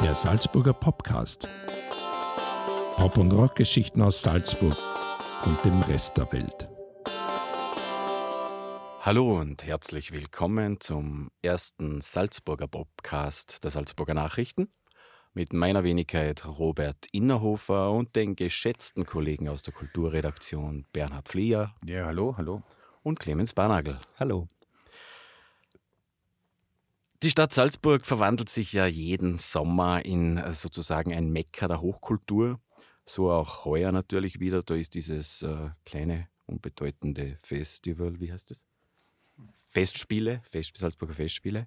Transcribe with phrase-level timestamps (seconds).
[0.00, 1.48] Der Salzburger Popcast.
[2.94, 4.76] Pop- und Rockgeschichten aus Salzburg
[5.44, 6.68] und dem Rest der Welt.
[9.00, 14.68] Hallo und herzlich willkommen zum ersten Salzburger Popcast der Salzburger Nachrichten
[15.34, 21.74] mit meiner Wenigkeit Robert Innerhofer und den geschätzten Kollegen aus der Kulturredaktion Bernhard Flieger.
[21.84, 22.62] Ja, hallo, hallo.
[23.02, 23.98] Und Clemens Barnagel.
[24.16, 24.48] Hallo.
[27.24, 32.60] Die Stadt Salzburg verwandelt sich ja jeden Sommer in äh, sozusagen ein Mekka der Hochkultur.
[33.04, 34.62] So auch heuer natürlich wieder.
[34.62, 38.64] Da ist dieses äh, kleine, unbedeutende Festival, wie heißt es?
[39.68, 41.66] Festspiele, Fest, Salzburger Festspiele,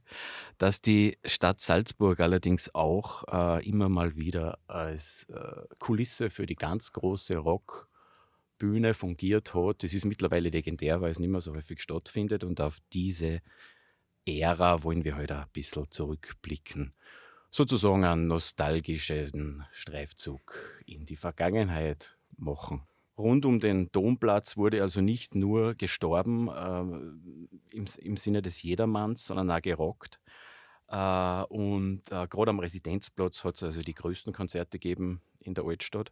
[0.57, 6.55] dass die Stadt Salzburg allerdings auch äh, immer mal wieder als äh, Kulisse für die
[6.55, 9.83] ganz große Rockbühne fungiert hat.
[9.83, 13.41] Das ist mittlerweile legendär, weil es nicht mehr so häufig stattfindet und auf diese
[14.25, 16.93] Ära wollen wir heute ein bisschen zurückblicken.
[17.49, 22.83] Sozusagen einen nostalgischen Streifzug in die Vergangenheit machen.
[23.17, 29.25] Rund um den Domplatz wurde also nicht nur gestorben äh, im, im, Sinne des Jedermanns,
[29.25, 30.19] sondern auch gerockt.
[30.87, 35.65] Äh, und äh, gerade am Residenzplatz hat es also die größten Konzerte gegeben in der
[35.65, 36.11] Altstadt.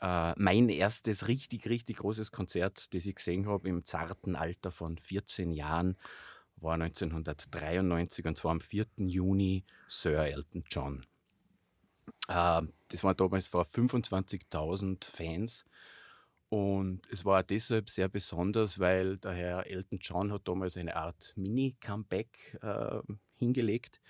[0.00, 4.96] Äh, mein erstes richtig, richtig großes Konzert, das ich gesehen habe im zarten Alter von
[4.96, 5.96] 14 Jahren,
[6.62, 8.86] war 1993 und zwar am 4.
[8.96, 11.06] Juni Sir Elton John.
[12.28, 15.64] Äh, das waren damals vor 25.000 Fans
[16.48, 21.32] und es war deshalb sehr besonders, weil der Herr Elton John hat damals eine Art
[21.36, 23.00] Mini-Comeback äh,
[23.36, 24.00] hingelegt.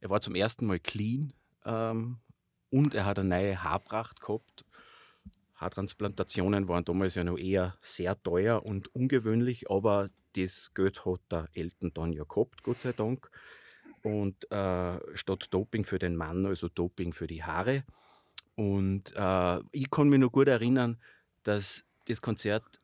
[0.00, 1.32] Er war zum ersten Mal clean
[1.64, 2.18] ähm,
[2.70, 4.64] und er hat eine neue Haarpracht gehabt
[5.56, 11.48] Haartransplantationen waren damals ja noch eher sehr teuer und ungewöhnlich, aber das Geld hat der
[11.54, 13.30] Elton dann ja gehabt, Gott sei Dank.
[14.02, 17.84] Und äh, statt Doping für den Mann, also Doping für die Haare.
[18.54, 20.98] Und äh, ich kann mich noch gut erinnern,
[21.42, 22.80] dass das Konzert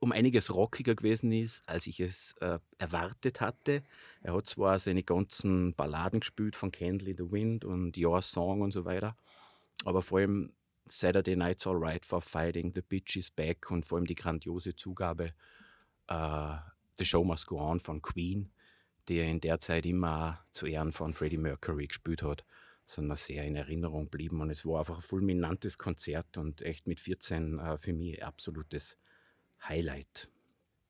[0.00, 3.82] um einiges rockiger gewesen ist, als ich es äh, erwartet hatte.
[4.22, 8.60] Er hat zwar seine ganzen Balladen gespielt von Candle in the Wind und Your Song
[8.60, 9.16] und so weiter,
[9.84, 10.52] aber vor allem
[10.92, 15.32] Saturday Night's Alright for Fighting, The Bitch is Back und vor allem die grandiose Zugabe
[16.10, 16.56] uh,
[16.96, 18.50] The Show Must Go On von Queen,
[19.08, 22.44] die er in der Zeit immer zu Ehren von Freddie Mercury gespielt hat,
[22.86, 26.86] sind mir sehr in Erinnerung geblieben und es war einfach ein fulminantes Konzert und echt
[26.86, 28.98] mit 14 uh, äh, für mich absolutes
[29.68, 30.30] Highlight.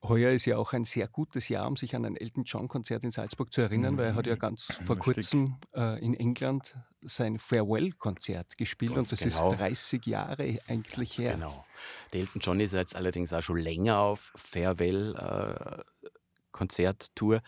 [0.03, 3.11] Heuer ist ja auch ein sehr gutes Jahr, um sich an ein Elton John-Konzert in
[3.11, 4.39] Salzburg zu erinnern, weil er hat ja mhm.
[4.39, 9.51] ganz vor kurzem äh, in England sein Farewell-Konzert gespielt ganz und das genau.
[9.51, 11.33] ist 30 Jahre eigentlich ganz her.
[11.33, 11.65] Genau.
[12.13, 17.35] Der Elton John ist jetzt allerdings auch schon länger auf Farewell-Konzerttour.
[17.35, 17.41] Äh,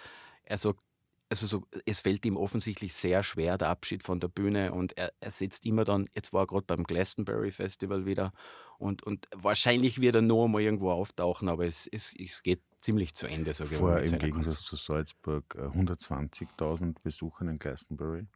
[0.43, 0.81] er sagt,
[1.31, 5.13] also so, es fällt ihm offensichtlich sehr schwer, der Abschied von der Bühne und er,
[5.21, 8.33] er sitzt immer dann, jetzt war er gerade beim Glastonbury Festival wieder
[8.77, 13.15] und, und wahrscheinlich wird er noch einmal irgendwo auftauchen, aber es, es, es geht ziemlich
[13.15, 13.53] zu Ende.
[13.53, 14.65] So Vor im Gegensatz Kunst.
[14.65, 18.27] zu Salzburg 120.000 äh, Besucher in Glastonbury.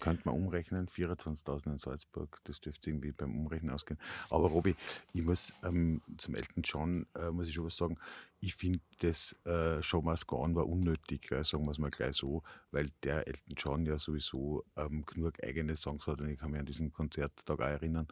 [0.00, 3.98] Könnte man umrechnen, 24.000 in Salzburg, das dürfte irgendwie beim Umrechnen ausgehen.
[4.30, 4.76] Aber Robi,
[5.12, 7.98] ich muss ähm, zum Elton John, äh, muss ich schon was sagen,
[8.40, 11.90] ich finde, das äh, Show Must Go On war unnötig, äh, sagen wir es mal
[11.90, 16.38] gleich so, weil der Elton John ja sowieso ähm, genug eigene Songs hat und ich
[16.38, 18.06] kann mich an diesen Konzerttag auch erinnern.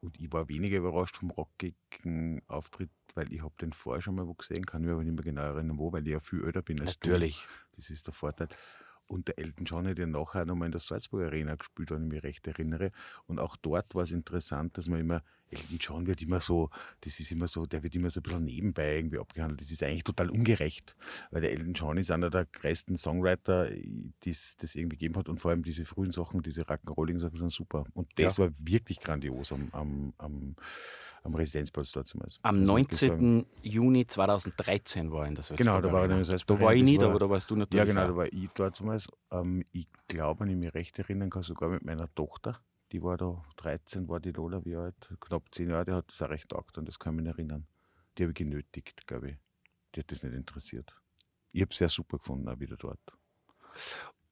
[0.00, 4.26] Und ich war weniger überrascht vom rockigen Auftritt, weil ich habe den vorher schon mal
[4.26, 6.62] wo gesehen, kann mich aber nicht mehr genau erinnern, wo, weil ich ja viel älter
[6.62, 7.42] bin als Natürlich.
[7.42, 7.76] Du.
[7.76, 8.48] Das ist der Vorteil.
[9.08, 12.12] Und der Elton John hat ja nachher nochmal in der Salzburg Arena gespielt, wenn ich
[12.12, 12.90] mich recht erinnere.
[13.26, 16.70] Und auch dort war es interessant, dass man immer, Elton John wird immer so,
[17.02, 19.60] das ist immer so, der wird immer so ein bisschen nebenbei irgendwie abgehandelt.
[19.60, 20.96] Das ist eigentlich total ungerecht,
[21.30, 25.28] weil der Elton John ist einer der größten Songwriter, die es irgendwie gegeben hat.
[25.28, 27.84] Und vor allem diese frühen Sachen, diese Rock'n'Rolling-Sachen sind super.
[27.94, 28.44] Und das ja.
[28.44, 30.56] war wirklich grandios am, am, am
[31.26, 32.38] am Residenzplatz dort zumindest.
[32.42, 33.44] Am 19.
[33.62, 36.82] Juni 2013 war er in Salzburg Genau, da war er in der Da war ich
[36.82, 38.08] nicht, aber da warst du natürlich Ja, genau, auch.
[38.08, 39.10] da war ich dort zumindest.
[39.30, 42.60] Ähm, ich glaube, wenn ich mich recht erinnern kann, sogar mit meiner Tochter.
[42.92, 44.94] Die war da 13, war die Lola wie alt?
[45.20, 47.66] Knapp 10 Jahre, die hat das auch recht taugt und das kann ich mich erinnern.
[48.16, 49.36] Die habe ich genötigt, glaube ich.
[49.94, 50.94] Die hat das nicht interessiert.
[51.52, 53.00] Ich habe es sehr super gefunden, auch wieder dort.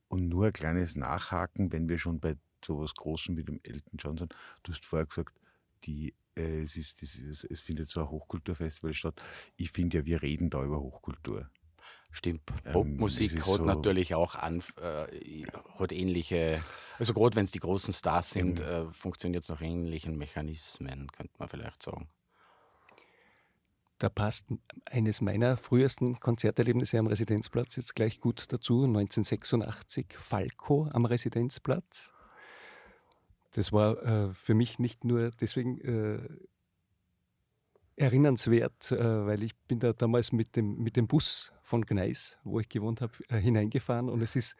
[0.08, 4.16] Und nur ein kleines Nachhaken, wenn wir schon bei sowas Großem wie dem Elton John
[4.16, 4.34] sind.
[4.62, 5.38] Du hast vorher gesagt,
[5.84, 9.22] die äh, es, ist, ist, es findet so ein Hochkulturfestival statt.
[9.56, 11.50] Ich finde ja, wir reden da über Hochkultur.
[12.10, 12.42] Stimmt.
[12.64, 15.44] Ähm, Popmusik ähm, hat so natürlich auch an, äh,
[15.78, 16.62] hat ähnliche,
[16.98, 21.34] also gerade wenn es die großen Stars sind, äh, funktioniert es nach ähnlichen Mechanismen, könnte
[21.38, 22.08] man vielleicht sagen.
[23.98, 24.46] Da passt
[24.86, 28.84] eines meiner frühesten Konzerterlebnisse am Residenzplatz jetzt gleich gut dazu.
[28.84, 32.13] 1986 Falco am Residenzplatz.
[33.54, 36.18] Das war äh, für mich nicht nur deswegen äh,
[37.96, 42.58] erinnernswert, äh, weil ich bin da damals mit dem, mit dem Bus von Gneis, wo
[42.58, 44.56] ich gewohnt habe, äh, hineingefahren und es ist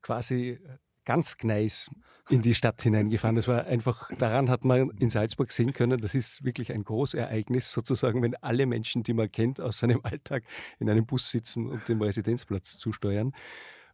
[0.00, 0.60] quasi
[1.04, 1.90] ganz Gneis
[2.30, 3.36] in die Stadt hineingefahren.
[3.36, 7.72] Das war einfach, daran hat man in Salzburg sehen können, das ist wirklich ein Großereignis,
[7.72, 10.44] sozusagen, wenn alle Menschen, die man kennt aus seinem Alltag,
[10.78, 13.32] in einem Bus sitzen und dem Residenzplatz zusteuern.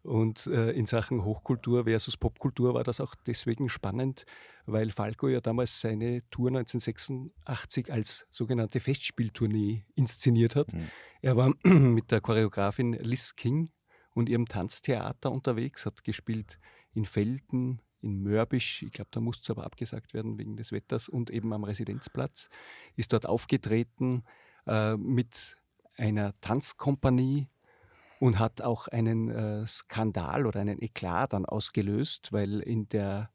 [0.02, 4.25] Und äh, in Sachen Hochkultur versus Popkultur war das auch deswegen spannend,
[4.64, 10.73] weil Falco ja damals seine Tour 1986 als sogenannte Festspieltournee inszeniert hat.
[10.73, 10.88] Mhm.
[11.20, 13.70] Er war mit der Choreografin Liz King
[14.14, 16.58] und ihrem Tanztheater unterwegs, hat gespielt
[16.94, 21.08] in Felden, in Mörbisch, ich glaube, da musste es aber abgesagt werden wegen des Wetters
[21.08, 22.49] und eben am Residenzplatz,
[22.97, 24.25] ist dort aufgetreten
[24.67, 25.56] äh, mit
[25.97, 27.49] einer Tanzkompanie,
[28.20, 33.31] und hat auch einen äh, Skandal oder einen Eklat dann ausgelöst, weil in der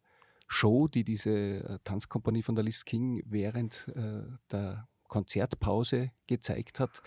[0.48, 4.22] Show, die diese äh, Tanzkompanie von der Liz King während äh,
[4.52, 7.02] der Konzertpause gezeigt hat,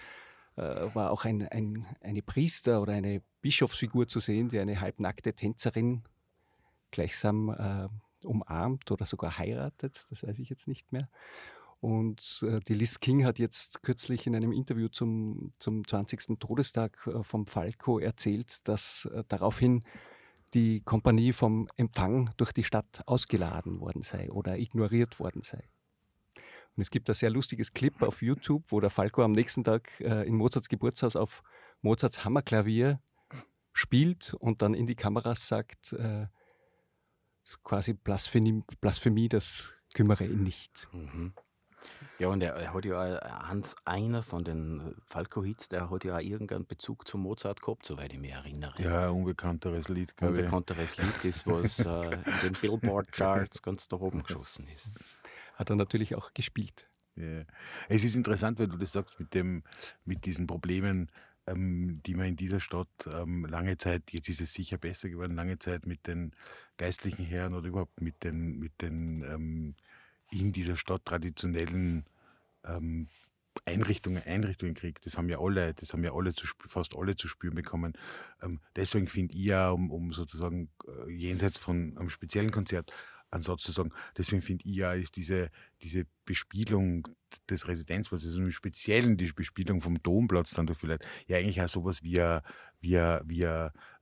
[0.57, 5.33] äh, war auch ein, ein, eine Priester oder eine Bischofsfigur zu sehen, die eine halbnackte
[5.33, 6.03] Tänzerin
[6.91, 11.09] gleichsam äh, umarmt oder sogar heiratet, das weiß ich jetzt nicht mehr.
[11.81, 16.39] Und äh, die Liz King hat jetzt kürzlich in einem Interview zum, zum 20.
[16.39, 19.81] Todestag äh, vom Falco erzählt, dass äh, daraufhin
[20.55, 25.69] die Kompanie vom Empfang durch die Stadt ausgeladen worden sei oder ignoriert worden sei.
[26.77, 30.01] Und es gibt ein sehr lustiges Clip auf YouTube, wo der Falco am nächsten Tag
[30.01, 31.43] äh, in Mozarts Geburtshaus auf
[31.83, 33.01] Mozarts Hammerklavier
[33.73, 36.27] spielt und dann in die Kameras sagt, äh,
[37.63, 40.89] quasi Blasphemie, Blasphemie, das kümmere ihn nicht.
[40.93, 41.35] Mhm.
[42.19, 46.21] Ja, und er, er hat ja Hans, einer von den Falco-Hits, der hat ja auch
[46.21, 48.81] irgendeinen Bezug zu Mozart gehabt, soweit ich mich erinnere.
[48.83, 54.23] Ja, unbekannteres Lied, glaube Unbekannteres Lied, das was äh, in den Billboard-Charts ganz da oben
[54.23, 54.91] geschossen ist.
[55.55, 56.89] Hat er natürlich auch gespielt.
[57.15, 57.43] Ja.
[57.89, 59.63] Es ist interessant, wenn du das sagst mit, dem,
[60.05, 61.09] mit diesen Problemen,
[61.47, 65.35] ähm, die man in dieser Stadt ähm, lange Zeit, jetzt ist es sicher besser geworden,
[65.35, 66.33] lange Zeit mit den
[66.77, 69.75] geistlichen Herren oder überhaupt mit den, mit den ähm,
[70.31, 72.05] in dieser Stadt traditionellen
[72.65, 73.09] ähm,
[73.65, 75.05] Einrichtungen, Einrichtungen kriegt.
[75.05, 77.95] Das haben ja alle, das haben ja alle zu, fast alle zu spüren bekommen.
[78.43, 82.93] Ähm, deswegen finde ich ja, um, um sozusagen äh, jenseits von einem speziellen Konzert
[83.31, 85.51] einen Satz zu sagen, deswegen finde ich ja, ist diese,
[85.83, 87.07] diese Bespielung
[87.51, 92.03] des Residenzplatzes, also im Speziellen die Bespielung vom Domplatz dann vielleicht, ja eigentlich auch sowas
[92.03, 92.23] wie,
[92.81, 93.45] wie, a, wie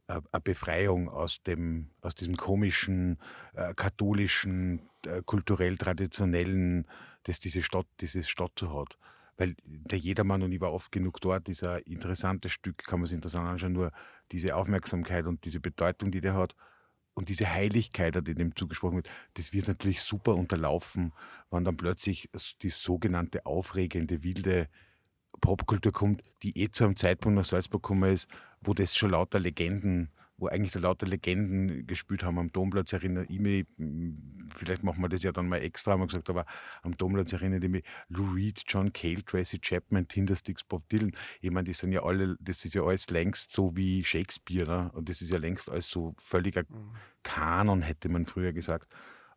[0.09, 3.19] eine Befreiung aus, dem, aus diesem komischen,
[3.55, 6.87] äh, katholischen, äh, kulturell traditionellen,
[7.25, 8.99] das diese Stadt, diese Stadt so hat.
[9.37, 13.07] Weil der Jedermann, und ich war oft genug dort, ist ein interessantes Stück, kann man
[13.07, 13.93] sich interessant anschauen, nur
[14.33, 16.55] diese Aufmerksamkeit und diese Bedeutung, die der hat
[17.15, 21.13] und diese Heiligkeit, die dem zugesprochen wird, das wird natürlich super unterlaufen,
[21.51, 22.31] wenn dann plötzlich
[22.63, 24.69] die sogenannte aufregende, wilde
[25.41, 28.29] Popkultur kommt, die eh zu einem Zeitpunkt nach Salzburg gekommen ist,
[28.67, 33.39] wo das schon lauter Legenden, wo eigentlich lauter Legenden gespielt haben am Domplatz, erinnere ich
[33.39, 33.67] mich,
[34.55, 36.45] vielleicht machen wir das ja dann mal extra, haben wir gesagt, aber
[36.83, 41.13] am Domplatz erinnere ich mich, Lou Reed, John Cale, Tracy Chapman, Tindersticks, Bob Dylan.
[41.41, 44.91] Ich meine, das sind ja alle, das ist ja alles längst so wie Shakespeare, ne?
[44.93, 46.95] und das ist ja längst alles so völliger mhm.
[47.23, 48.93] Kanon, hätte man früher gesagt.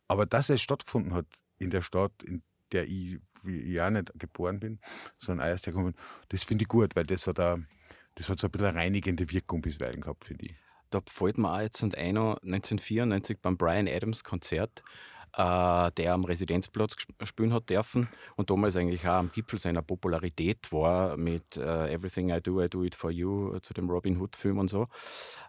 [0.06, 1.26] Aber dass es stattgefunden hat
[1.58, 4.80] in der Stadt, in der ich ja nicht geboren bin,
[5.16, 7.58] sondern erst hergekommen bin, das finde ich gut, weil das hat, a,
[8.20, 10.54] das hat so ein bisschen eine reinigende Wirkung bisweilen gehabt, finde ich.
[10.90, 14.82] da fällt mir auch jetzt ein 1994 beim Brian Adams Konzert
[15.36, 20.72] äh, der am Residenzplatz spielen hat dürfen und damals eigentlich auch am Gipfel seiner Popularität
[20.72, 24.20] war mit äh, Everything I Do, I Do It For You äh, zu dem Robin
[24.20, 24.82] Hood-Film und so.
[24.82, 24.86] Äh,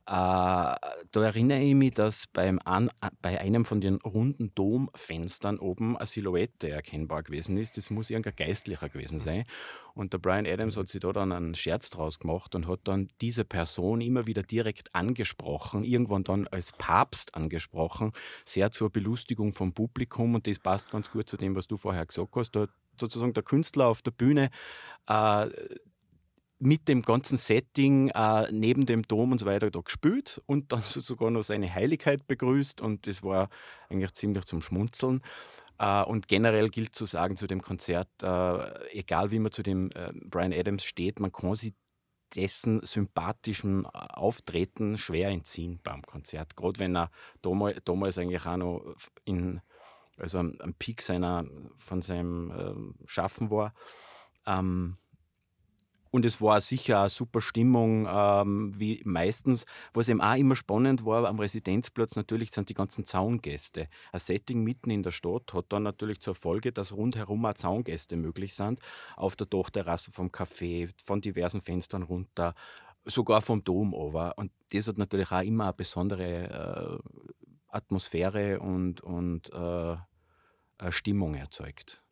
[0.08, 0.78] da
[1.14, 2.90] erinnere ich mich, dass beim an,
[3.22, 7.78] bei einem von den runden Domfenstern oben eine Silhouette erkennbar gewesen ist.
[7.78, 9.46] Das muss irgendein Geistlicher gewesen sein.
[9.94, 13.10] Und der Brian Adams hat sich da dann einen Scherz draus gemacht und hat dann
[13.22, 18.12] diese Person immer wieder direkt angesprochen, irgendwann dann als Papst angesprochen,
[18.46, 20.36] sehr zur Belustigung vom Publikum.
[20.36, 22.52] Und das passt ganz gut zu dem, was du vorher gesagt hast.
[22.52, 22.68] Da
[23.00, 24.50] sozusagen der Künstler auf der Bühne
[25.08, 25.48] äh,
[26.60, 30.82] mit dem ganzen Setting äh, neben dem Dom und so weiter da gespielt und dann
[30.86, 33.50] sogar noch seine Heiligkeit begrüßt und das war
[33.90, 35.22] eigentlich ziemlich zum Schmunzeln.
[35.80, 39.90] Äh, und generell gilt zu sagen zu dem Konzert, äh, egal wie man zu dem
[39.96, 41.74] äh, Brian Adams steht, man kann sich
[42.36, 46.56] dessen sympathischen Auftreten schwer entziehen beim Konzert.
[46.56, 47.12] Gerade wenn er
[47.42, 48.96] damals, damals eigentlich auch noch
[49.26, 49.62] in,
[50.18, 51.46] also am, am Peak seiner,
[51.78, 53.74] von seinem äh, Schaffen war.
[54.46, 54.98] Ähm,
[56.12, 59.66] und es war sicher eine super Stimmung, ähm, wie meistens.
[59.94, 63.88] Was eben auch immer spannend war am Residenzplatz, natürlich sind die ganzen Zaungäste.
[64.12, 68.18] Ein Setting mitten in der Stadt hat dann natürlich zur Folge, dass rundherum auch Zaungäste
[68.18, 68.82] möglich sind.
[69.16, 72.56] Auf der Dachterrasse vom Café, von diversen Fenstern runter,
[73.06, 74.38] sogar vom Dom over.
[74.38, 77.40] Und das hat natürlich auch immer eine besondere äh,
[77.70, 79.96] Atmosphäre und, und äh,
[80.92, 82.04] Stimmung erzeugt.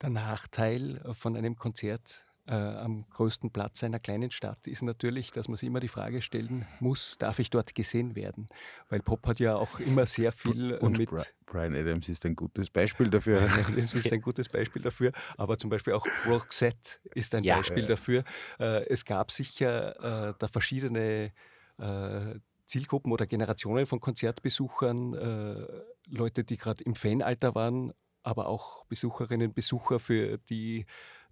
[0.00, 5.48] Der Nachteil von einem Konzert äh, am größten Platz einer kleinen Stadt ist natürlich, dass
[5.48, 8.48] man sich immer die Frage stellen muss, darf ich dort gesehen werden?
[8.88, 11.10] Weil Pop hat ja auch immer sehr viel äh, Und mit...
[11.46, 13.40] Brian Adams ist ein gutes Beispiel dafür.
[13.40, 17.56] Brian Adams ist ein gutes Beispiel dafür, aber zum Beispiel auch Roxette ist ein ja,
[17.56, 18.24] Beispiel dafür.
[18.58, 21.32] Äh, es gab sicher äh, da verschiedene
[21.78, 22.34] äh,
[22.66, 25.66] Zielgruppen oder Generationen von Konzertbesuchern, äh,
[26.08, 30.86] Leute, die gerade im Fanalter waren, aber auch Besucherinnen, Besucher, für die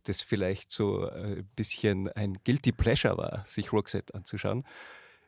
[0.05, 4.65] das vielleicht so ein äh, bisschen ein Guilty Pleasure war, sich Roxette anzuschauen.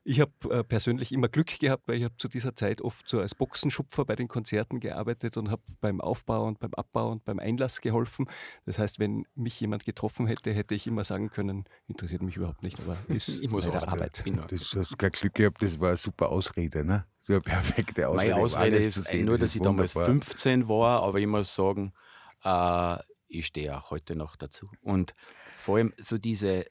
[0.06, 3.20] Ich habe äh, persönlich immer Glück gehabt, weil ich habe zu dieser Zeit oft so
[3.20, 7.38] als Boxenschupfer bei den Konzerten gearbeitet und habe beim Aufbau und beim Abbau und beim
[7.38, 8.28] Einlass geholfen.
[8.66, 12.62] Das heißt, wenn mich jemand getroffen hätte, hätte ich immer sagen können, interessiert mich überhaupt
[12.62, 14.22] nicht, aber ist ich muss auch Arbeit.
[14.48, 17.06] Das hast kein Glück gehabt, das war eine super Ausrede, ne?
[17.20, 18.32] So eine perfekte Ausrede.
[18.32, 19.86] Meine Ausrede ist sehen, nur, das dass ich wunderbar.
[19.86, 21.94] damals 15 war, aber ich muss sagen,
[22.42, 24.66] äh, ich stehe auch heute noch dazu.
[24.82, 25.14] Und
[25.58, 26.66] vor allem so diese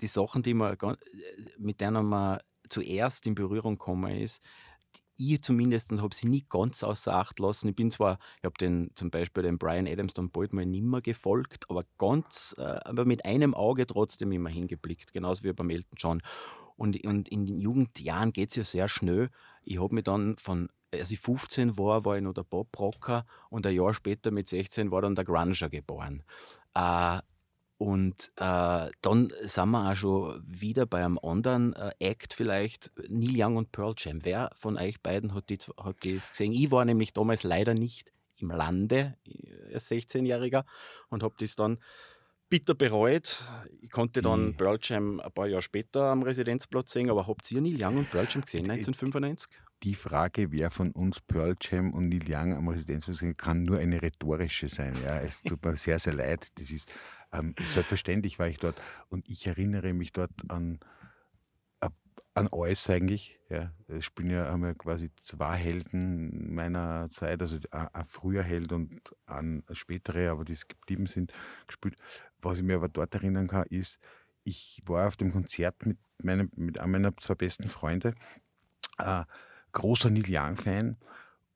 [0.00, 0.76] die Sachen, die man,
[1.58, 4.42] mit denen man zuerst in Berührung kommen ist,
[5.16, 7.68] ich zumindest habe sie nie ganz außer Acht lassen.
[7.68, 11.00] Ich bin zwar, ich habe den zum Beispiel den Brian Adams dann bald mal nimmer
[11.00, 15.96] gefolgt, aber ganz, äh, aber mit einem Auge trotzdem immer hingeblickt, genauso wie beim Elton
[15.96, 16.22] John.
[16.76, 19.30] Und, und in den Jugendjahren geht es ja sehr schnell.
[19.62, 20.68] Ich habe mich dann von
[20.98, 24.90] als ich 15 war, war ich noch der Pop-Rocker und ein Jahr später mit 16
[24.90, 26.22] war dann der Grunger geboren.
[26.74, 27.20] Äh,
[27.76, 33.34] und äh, dann sind wir auch schon wieder bei einem anderen äh, Act vielleicht, Neil
[33.34, 34.20] Young und Pearl Jam.
[34.22, 36.52] Wer von euch beiden hat, die, hat das gesehen?
[36.52, 39.16] Ich war nämlich damals leider nicht im Lande
[39.72, 40.64] als 16-Jähriger
[41.08, 41.78] und habe das dann
[42.48, 43.42] bitter bereut.
[43.80, 44.56] Ich konnte dann mhm.
[44.56, 48.10] Pearl Jam ein paar Jahre später am Residenzplatz sehen, aber habt ihr Neil Young und
[48.10, 49.50] Pearl Jam gesehen, 1995?
[49.84, 54.02] Die Frage, wer von uns Pearl Jam und Neil Young am Residenzmuseum kann nur eine
[54.02, 54.94] rhetorische sein.
[55.04, 56.48] Ja, es tut mir sehr, sehr leid.
[56.58, 56.90] Das ist
[57.32, 60.80] ähm, selbstverständlich war ich dort und ich erinnere mich dort an
[62.34, 63.38] an alles eigentlich.
[63.48, 63.72] Ja.
[63.86, 69.62] Es spielen ja einmal quasi zwei Helden meiner Zeit, also ein früher Held und ein
[69.72, 71.32] spätere, aber die geblieben sind,
[71.66, 71.96] gespielt.
[72.42, 74.00] Was ich mir aber dort erinnern kann, ist,
[74.42, 78.14] ich war auf dem Konzert mit, meinem, mit einem meiner zwei besten Freunde.
[78.98, 79.24] Äh,
[79.74, 80.96] großer Neil Young-Fan.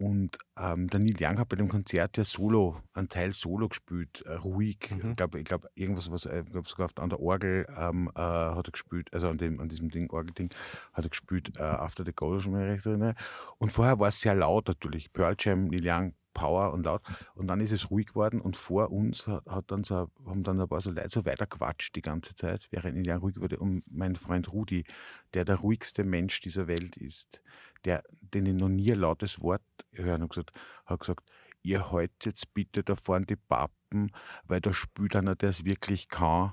[0.01, 4.23] Und ähm, der Neil Young hat bei dem Konzert ja Solo, einen Teil Solo gespielt,
[4.27, 4.93] äh, ruhig.
[4.93, 5.11] Mhm.
[5.11, 8.21] Ich glaube, ich glaub, irgendwas, was äh, ich glaub, sogar an der Orgel ähm, äh,
[8.21, 10.51] hat er gespielt, also an, dem, an diesem Ding, Orgelding,
[10.93, 13.17] hat er gespielt, äh, After the Goal, schon mal recht erinnere.
[13.59, 15.13] Und vorher war es sehr laut natürlich.
[15.13, 17.03] Pearl Jam, Neil Young, Power und laut.
[17.35, 20.61] Und dann ist es ruhig geworden und vor uns hat, hat dann so, haben dann
[20.61, 23.59] ein paar so Leute so weiterquatscht die ganze Zeit, während Neil Young ruhig wurde.
[23.59, 24.85] Und mein Freund Rudi,
[25.35, 27.43] der der ruhigste Mensch dieser Welt ist,
[27.85, 30.53] der, den ich noch nie ein lautes Wort hören habe, gesagt,
[30.87, 31.31] hat gesagt,
[31.63, 34.11] ihr haltet jetzt bitte da vorne die Pappen,
[34.45, 36.53] weil da spielt einer, der es wirklich kann,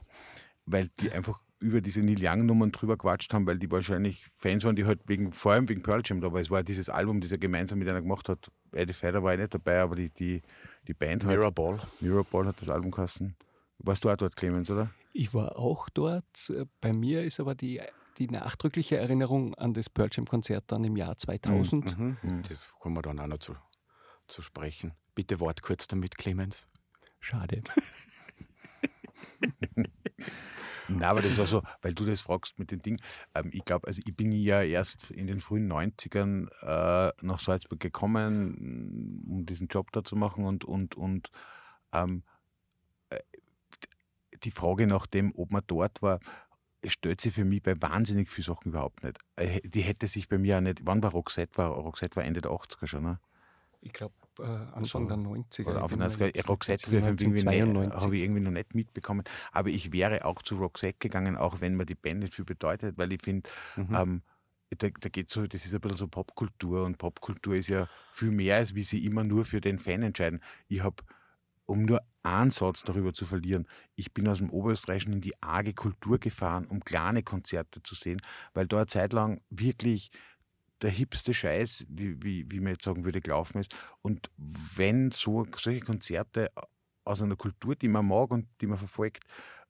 [0.66, 4.76] weil die einfach über diese Neil Young-Nummern drüber quatscht haben, weil die wahrscheinlich Fans waren,
[4.76, 7.32] die halt wegen, vor allem wegen Pearl Jam da, weil es war dieses Album, das
[7.32, 8.52] er gemeinsam mit einer gemacht hat.
[8.74, 10.42] Eddie Vedder war ja nicht dabei, aber die, die,
[10.88, 11.32] die Band hat.
[11.32, 11.80] Mirrorball.
[12.02, 13.36] Mirrorball hat das Album geheißen.
[13.80, 14.90] Warst du auch dort, Clemens, oder?
[15.14, 16.54] Ich war auch dort.
[16.82, 17.82] Bei mir ist aber die
[18.18, 21.98] die nachdrückliche Erinnerung an das Pearl Jam Konzert dann im Jahr 2000.
[21.98, 22.18] Mhm.
[22.22, 22.42] Mhm.
[22.48, 23.56] Das kommen wir dann auch noch zu,
[24.28, 24.94] zu sprechen.
[25.14, 26.68] Bitte Wort kurz damit, Clemens.
[27.20, 27.64] Schade.
[30.88, 33.00] Na, aber das war so, weil du das fragst mit den Dingen.
[33.34, 37.80] Ähm, ich glaube, also ich bin ja erst in den frühen 90ern äh, nach Salzburg
[37.80, 41.32] gekommen, um diesen Job da zu machen und, und, und
[41.92, 42.24] ähm,
[43.10, 43.20] äh,
[44.44, 46.20] die Frage nach dem, ob man dort war,
[46.88, 49.20] stellt sich für mich bei wahnsinnig vielen Sachen überhaupt nicht.
[49.36, 51.58] Äh, die hätte sich bei mir auch nicht, wann war Roxette?
[51.58, 53.20] War, Roxette war Ende der 80er schon, ne?
[53.82, 55.68] Ich glaube, äh, Anfang der 90er.
[55.68, 56.48] Oder Anfang der 90er.
[56.48, 59.24] Roxette habe ich, irgendwie irgendwie noch nicht mitbekommen.
[59.52, 62.98] Aber ich wäre auch zu Roxette gegangen, auch wenn mir die Band nicht viel bedeutet,
[62.98, 63.96] weil ich finde, mhm.
[63.96, 64.22] ähm,
[64.78, 68.32] da, da geht so, das ist ein bisschen so Popkultur und Popkultur ist ja viel
[68.32, 70.42] mehr, als wie sie immer nur für den Fan entscheiden.
[70.68, 71.04] Ich habe
[71.66, 73.68] um nur einen Satz darüber zu verlieren.
[73.96, 78.22] Ich bin aus dem Oberösterreichischen in die arge Kultur gefahren, um kleine Konzerte zu sehen,
[78.54, 80.12] weil da eine Zeit lang wirklich
[80.82, 83.76] der hipste Scheiß, wie, wie, wie man jetzt sagen würde, gelaufen ist.
[84.02, 86.52] Und wenn so, solche Konzerte
[87.06, 89.24] aus einer Kultur, die man mag und die man verfolgt,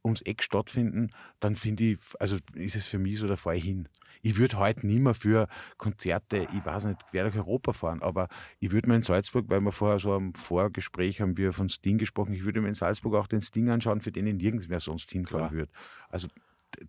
[0.04, 1.10] ums Eck stattfinden,
[1.40, 3.90] dann finde ich, also ist es für mich so der Fall hin.
[4.26, 8.28] Ich würde heute nicht mehr für Konzerte, ich weiß nicht, quer durch Europa fahren, aber
[8.60, 12.00] ich würde mir in Salzburg, weil wir vorher so am Vorgespräch haben wir von Sting
[12.00, 14.80] gesprochen, ich würde mir in Salzburg auch den Sting anschauen, für den ich nirgends mehr
[14.80, 15.72] sonst hinfahren würde.
[16.10, 16.28] Also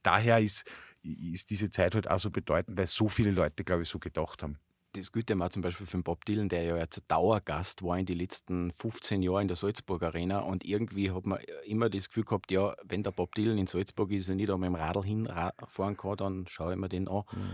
[0.02, 0.64] daher ist,
[1.02, 4.42] ist diese Zeit halt auch so bedeutend, weil so viele Leute, glaube ich, so gedacht
[4.42, 4.58] haben
[4.96, 8.06] das Gute war zum Beispiel für den Bob Dylan, der ja jetzt Dauergast war in
[8.06, 12.24] den letzten 15 Jahren in der Salzburg Arena und irgendwie hat man immer das Gefühl
[12.24, 15.02] gehabt, ja, wenn der Bob Dylan in Salzburg ist und nicht da mit dem Radl
[15.04, 17.24] hinfahren kann, dann schaue ich mir den an.
[17.32, 17.50] Mhm.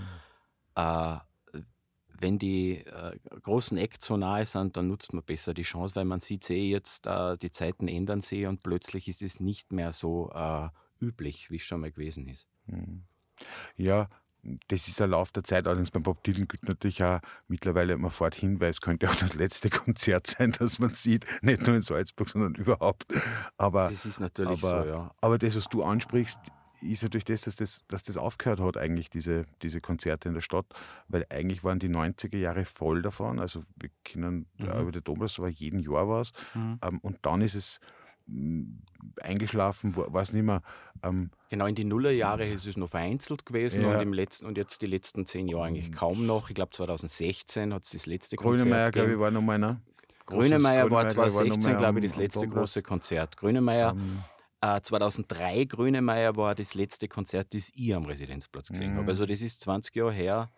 [0.76, 1.18] Äh,
[2.22, 6.04] wenn die äh, großen Acts so nahe sind, dann nutzt man besser die Chance, weil
[6.04, 9.92] man sieht eh jetzt, äh, die Zeiten ändern sich und plötzlich ist es nicht mehr
[9.92, 10.68] so äh,
[11.00, 12.46] üblich, wie es schon mal gewesen ist.
[12.66, 13.04] Mhm.
[13.76, 14.08] Ja,
[14.68, 18.11] das ist ein Lauf der Zeit, allerdings beim Bob Dylan gilt natürlich auch mittlerweile, man
[18.11, 21.76] fährt hin, weil es könnte auch das letzte Konzert sein, das man sieht, nicht nur
[21.76, 23.06] in Salzburg, sondern überhaupt.
[23.56, 25.11] Aber, das ist natürlich aber, so, ja.
[25.20, 26.40] Aber das, was du ansprichst,
[26.82, 30.40] ist natürlich das, dass das, dass das aufgehört hat, eigentlich diese, diese Konzerte in der
[30.40, 30.66] Stadt,
[31.06, 33.38] weil eigentlich waren die 90er Jahre voll davon.
[33.38, 34.66] Also wir kennen mhm.
[34.66, 36.32] über die Domus, aber jeden Jahr war es.
[36.54, 36.80] Mhm.
[36.82, 37.80] Ähm, und dann ist es
[39.21, 40.62] eingeschlafen, weiß nicht mehr.
[41.03, 43.94] Ähm, genau, in die Nullerjahre ist es noch vereinzelt gewesen ja.
[43.94, 46.49] und, im letzten, und jetzt die letzten zehn Jahre eigentlich kaum noch.
[46.49, 49.81] Ich glaube 2016 hat es das letzte Konzert Grünemeier, glaube ich, war nochmal einer.
[50.27, 53.37] Grünemeier war 2016, glaube ich, das letzte große Konzert.
[53.37, 53.99] Grünemeier, um,
[54.62, 54.77] ähm.
[54.77, 58.99] äh, 2003 Grünemeier war das letzte Konzert, das ich am Residenzplatz gesehen mhm.
[58.99, 59.09] habe.
[59.09, 60.51] Also das ist 20 Jahre her.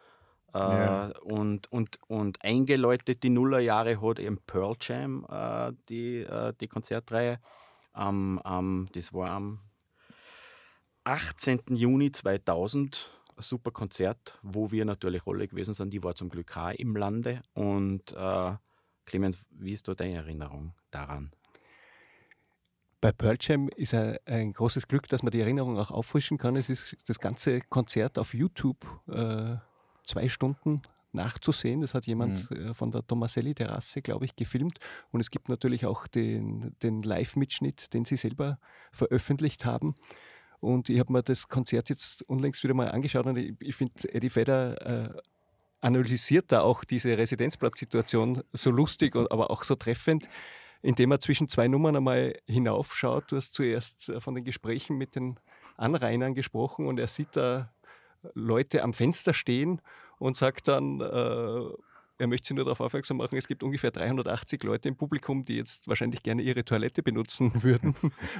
[0.54, 1.12] Äh, ja.
[1.22, 7.40] und, und, und eingeläutet die Nullerjahre hat eben Pearl Jam, äh, die, äh, die Konzertreihe.
[7.96, 9.60] Ähm, ähm, das war am
[11.04, 11.60] 18.
[11.70, 15.92] Juni 2000 ein super Konzert, wo wir natürlich alle gewesen sind.
[15.92, 17.42] Die war zum Glück auch im Lande.
[17.52, 18.52] Und äh,
[19.04, 21.32] Clemens, wie ist da deine Erinnerung daran?
[23.00, 26.56] Bei Pearl Jam ist ein, ein, großes Glück, dass man die Erinnerung auch auffrischen kann.
[26.56, 29.56] Es ist das ganze Konzert auf YouTube äh,
[30.04, 30.82] zwei Stunden
[31.14, 31.80] nachzusehen.
[31.80, 32.70] Das hat jemand mhm.
[32.70, 34.78] Äh, von der Tomaselli-Terrasse, glaube ich, gefilmt.
[35.10, 38.58] Und es gibt natürlich auch den, den Live-Mitschnitt, den sie selber
[38.92, 39.94] veröffentlicht haben.
[40.60, 43.92] Und ich habe mir das Konzert jetzt unlängst wieder mal angeschaut und ich, ich finde,
[44.14, 45.20] Eddie Vedder äh,
[45.82, 50.26] analysiert da auch diese Residenzplatzsituation so lustig, aber auch so treffend,
[50.80, 53.30] indem er zwischen zwei Nummern einmal hinaufschaut.
[53.30, 55.38] Du hast zuerst äh, von den Gesprächen mit den
[55.76, 57.70] Anrainern gesprochen und er sieht da
[58.32, 59.82] Leute am Fenster stehen
[60.18, 61.60] und sagt dann, äh,
[62.18, 65.56] er möchte Sie nur darauf aufmerksam machen, es gibt ungefähr 380 Leute im Publikum, die
[65.56, 67.94] jetzt wahrscheinlich gerne ihre Toilette benutzen würden,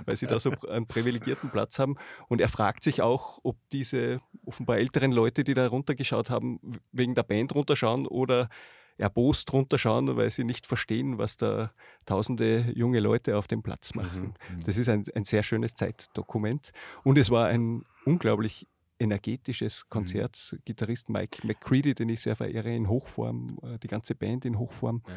[0.05, 1.97] weil sie da so einen privilegierten Platz haben.
[2.29, 6.61] Und er fragt sich auch, ob diese offenbar älteren Leute, die da runtergeschaut haben,
[6.93, 8.49] wegen der Band runterschauen oder
[8.97, 11.73] erbost runterschauen, weil sie nicht verstehen, was da
[12.07, 14.35] tausende junge Leute auf dem Platz machen.
[14.51, 14.65] Mhm.
[14.65, 16.71] Das ist ein, ein sehr schönes Zeitdokument.
[17.03, 19.89] Und es war ein unglaublich energetisches.
[19.89, 20.51] Konzert.
[20.53, 20.59] Mhm.
[20.65, 25.03] Gitarrist Mike McCready, den ich sehr verehre, in Hochform, äh, die ganze Band in Hochform.
[25.07, 25.15] Ja.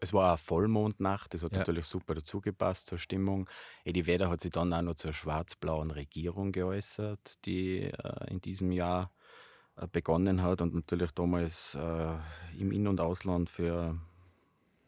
[0.00, 1.58] Es war eine Vollmondnacht, das hat ja.
[1.58, 3.48] natürlich super dazu gepasst zur Stimmung.
[3.84, 8.72] Eddie Vedder hat sich dann auch noch zur schwarz-blauen Regierung geäußert, die äh, in diesem
[8.72, 9.12] Jahr
[9.76, 12.16] äh, begonnen hat und natürlich damals äh,
[12.58, 13.96] im In- und Ausland für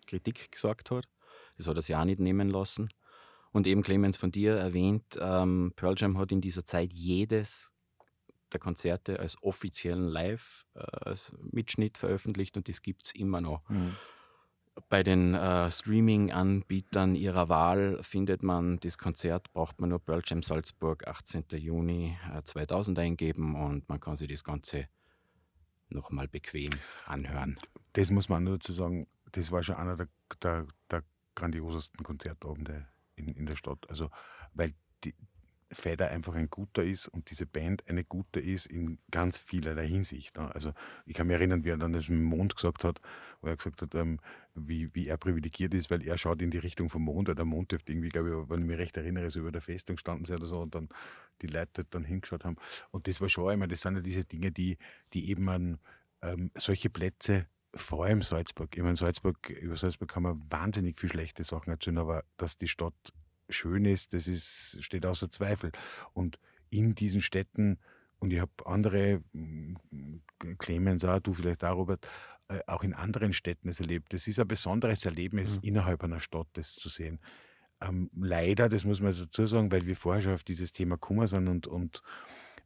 [0.08, 1.08] Kritik gesorgt hat.
[1.56, 2.88] Das hat er sich auch nicht nehmen lassen.
[3.52, 7.72] Und eben Clemens von dir erwähnt, ähm, Pearl Jam hat in dieser Zeit jedes
[8.54, 13.68] der Konzerte als offiziellen Live-Mitschnitt äh, veröffentlicht und das gibt es immer noch.
[13.68, 13.96] Mhm.
[14.88, 20.42] bei den äh, Streaming-Anbietern ihrer Wahl findet man das Konzert, braucht man nur Pearl Jam
[20.42, 21.44] Salzburg, 18.
[21.52, 24.88] Juni äh, 2000 eingeben und man kann sich das Ganze
[25.88, 26.70] nochmal bequem
[27.06, 27.58] anhören.
[27.92, 30.08] Das muss man dazu sagen, das war schon einer der,
[30.42, 33.88] der, der grandiosesten Konzertabende in, in der Stadt.
[33.88, 34.10] Also,
[34.52, 34.74] weil
[35.74, 40.36] Feder einfach ein guter ist und diese Band eine gute ist in ganz vielerlei Hinsicht.
[40.36, 40.54] Ne?
[40.54, 40.72] Also
[41.06, 43.00] ich kann mich erinnern, wie er dann das Mond gesagt hat,
[43.40, 44.20] wo er gesagt hat, ähm,
[44.54, 47.44] wie, wie er privilegiert ist, weil er schaut in die Richtung vom Mond, weil der
[47.44, 50.24] Mond dürfte irgendwie, glaube ich, wenn ich mich recht erinnere, so über der Festung standen
[50.24, 50.88] sie oder so und dann
[51.42, 52.56] die Leute dann hingeschaut haben.
[52.90, 54.78] Und das war schon einmal, das sind ja diese Dinge, die,
[55.12, 55.78] die eben an
[56.22, 58.76] ähm, solche Plätze vor allem Salzburg.
[58.76, 62.68] Ich meine, Salzburg, über Salzburg kann man wahnsinnig viel schlechte Sachen erzählen, aber dass die
[62.68, 62.94] Stadt
[63.48, 65.72] schön ist, das ist, steht außer Zweifel.
[66.12, 66.38] Und
[66.70, 67.78] in diesen Städten,
[68.18, 69.74] und ich habe andere, mm,
[70.58, 72.06] Clemens auch, du vielleicht auch, Robert,
[72.48, 74.12] äh, auch in anderen Städten es erlebt.
[74.12, 75.68] Das ist ein besonderes Erlebnis, mhm.
[75.68, 77.20] innerhalb einer Stadt das zu sehen.
[77.80, 81.26] Ähm, leider, das muss man dazu sagen, weil wir vorher schon auf dieses Thema gekommen
[81.26, 82.02] sind und, und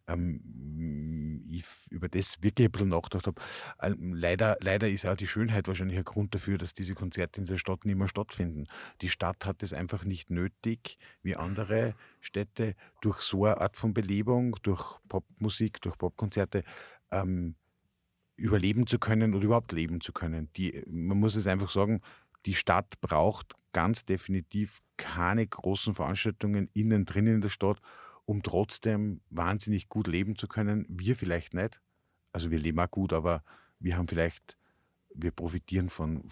[0.09, 3.41] ähm, ich über das wirklich ein bisschen nachgedacht habe.
[3.81, 7.47] Ähm, leider, leider ist auch die Schönheit wahrscheinlich ein Grund dafür, dass diese Konzerte in
[7.47, 8.67] der Stadt nicht mehr stattfinden.
[9.01, 13.95] Die Stadt hat es einfach nicht nötig, wie andere Städte, durch so eine Art von
[13.95, 16.65] Belebung, durch Popmusik, durch Popkonzerte,
[17.11, 17.55] ähm,
[18.37, 20.49] überleben zu können oder überhaupt leben zu können.
[20.57, 22.01] Die, man muss es einfach sagen,
[22.47, 27.81] die Stadt braucht ganz definitiv keine großen Veranstaltungen innen drin in der Stadt,
[28.29, 30.85] um trotzdem wahnsinnig gut leben zu können.
[30.91, 31.81] Wir vielleicht nicht.
[32.31, 33.43] Also wir leben auch gut, aber
[33.81, 34.59] wir haben vielleicht,
[35.15, 36.25] wir profitieren von,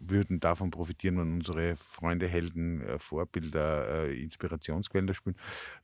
[0.00, 5.36] würden davon profitieren, wenn unsere Freunde, Helden, äh, Vorbilder, äh, Inspirationsquellen da spielen.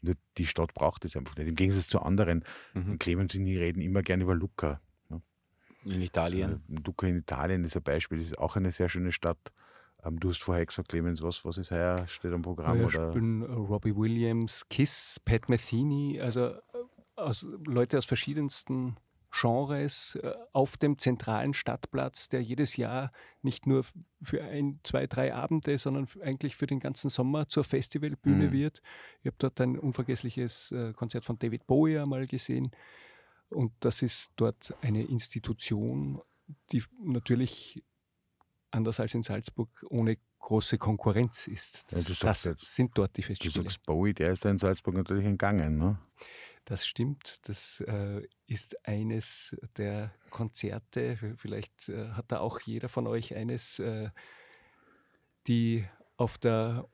[0.03, 1.47] Nur die Stadt braucht es einfach nicht.
[1.47, 2.45] Im Gegensatz zu anderen.
[2.75, 2.99] Mhm.
[2.99, 4.81] Clemens und ich reden immer gerne über Lucca.
[5.85, 6.65] In Italien.
[6.69, 8.19] Äh, Lucca in Italien ist ein Beispiel.
[8.19, 9.53] Das ist auch eine sehr schöne Stadt.
[10.05, 12.07] Ähm, du hast vorher gesagt, Clemens, was, was ist heuer?
[12.07, 12.79] Steht am Programm?
[12.79, 13.11] Ja, oder?
[13.11, 16.59] spielen äh, Robbie Williams, Kiss, Pat Metheny, also äh,
[17.17, 18.97] aus, Leute aus verschiedensten
[19.31, 23.13] Genres äh, auf dem zentralen Stadtplatz, der jedes Jahr
[23.43, 23.85] nicht nur
[24.21, 28.53] für ein, zwei, drei Abende, sondern eigentlich für den ganzen Sommer zur Festivalbühne mhm.
[28.53, 28.83] wird.
[29.21, 32.73] Ich habe dort ein unvergessliches Konzert von David Bowie einmal gesehen.
[33.49, 36.21] Und das ist dort eine Institution,
[36.73, 37.83] die natürlich
[38.73, 41.93] anders als in Salzburg ohne große Konkurrenz ist.
[41.93, 43.55] Das, ja, das jetzt, sind dort die Festivals.
[43.55, 45.99] Du sagst Bowie, der ist da in Salzburg natürlich entgangen, ne?
[46.65, 47.41] Das stimmt.
[47.49, 51.17] Das äh, ist eines der Konzerte.
[51.37, 54.11] Vielleicht äh, hat da auch jeder von euch eines, äh,
[55.49, 55.85] die
[56.17, 56.89] auf der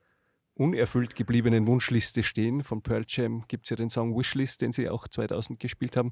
[0.58, 2.62] unerfüllt gebliebenen Wunschliste stehen.
[2.62, 6.10] Von Pearl Jam gibt es ja den Song Wishlist, den sie auch 2000 gespielt haben.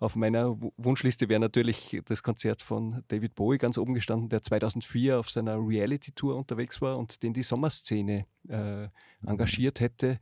[0.00, 5.20] Auf meiner Wunschliste wäre natürlich das Konzert von David Bowie ganz oben gestanden, der 2004
[5.20, 8.88] auf seiner Reality-Tour unterwegs war und den die Sommerszene äh,
[9.24, 10.18] engagiert hätte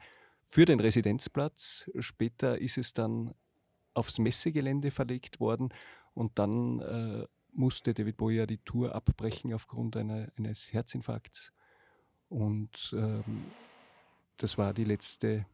[0.51, 1.91] für den Residenzplatz.
[1.99, 3.35] Später ist es dann
[3.95, 5.71] aufs Messegelände verlegt worden
[6.13, 11.53] und dann äh, musste David Bowie ja die Tour abbrechen aufgrund einer, eines Herzinfarkts.
[12.33, 13.45] Und ähm,
[14.39, 15.45] das war die letzte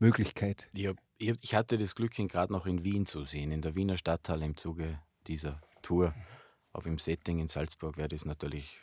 [0.00, 0.68] Möglichkeit.
[0.72, 3.76] Ich, hab, ich hatte das Glück, ihn gerade noch in Wien zu sehen, in der
[3.76, 6.12] Wiener Stadthalle im Zuge dieser Tour.
[6.72, 8.80] Auf dem Setting in Salzburg wäre das natürlich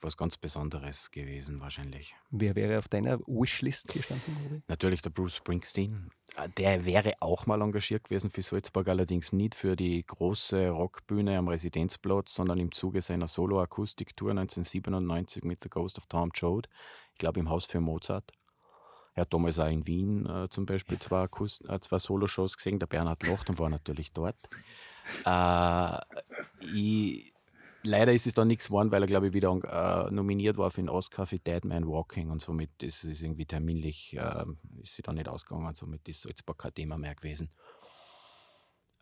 [0.00, 2.14] was ganz Besonderes gewesen, wahrscheinlich.
[2.30, 4.62] Wer wäre auf deiner Wishlist gestanden?
[4.68, 6.10] Natürlich der Bruce Springsteen.
[6.36, 11.38] Äh, der wäre auch mal engagiert gewesen für Salzburg, allerdings nicht für die große Rockbühne
[11.38, 16.68] am Residenzplatz, sondern im Zuge seiner Solo-Akustik-Tour 1997 mit The Ghost of Tom Joad.
[17.12, 18.32] Ich glaube im Haus für Mozart.
[19.14, 22.78] Er hat damals auch in Wien äh, zum Beispiel zwei, äh, zwei Solo-Shows gesehen.
[22.78, 24.36] Der Bernhard Locht war natürlich dort.
[25.24, 25.98] Äh,
[26.72, 27.34] ich
[27.82, 30.80] leider ist es dann nichts geworden, weil er, glaube ich, wieder äh, nominiert war für
[30.80, 34.44] den Oscar für Dead Man Walking und somit ist es irgendwie terminlich, äh,
[34.82, 37.50] ist sie dann nicht ausgegangen und somit ist Salzburg kein Thema mehr gewesen.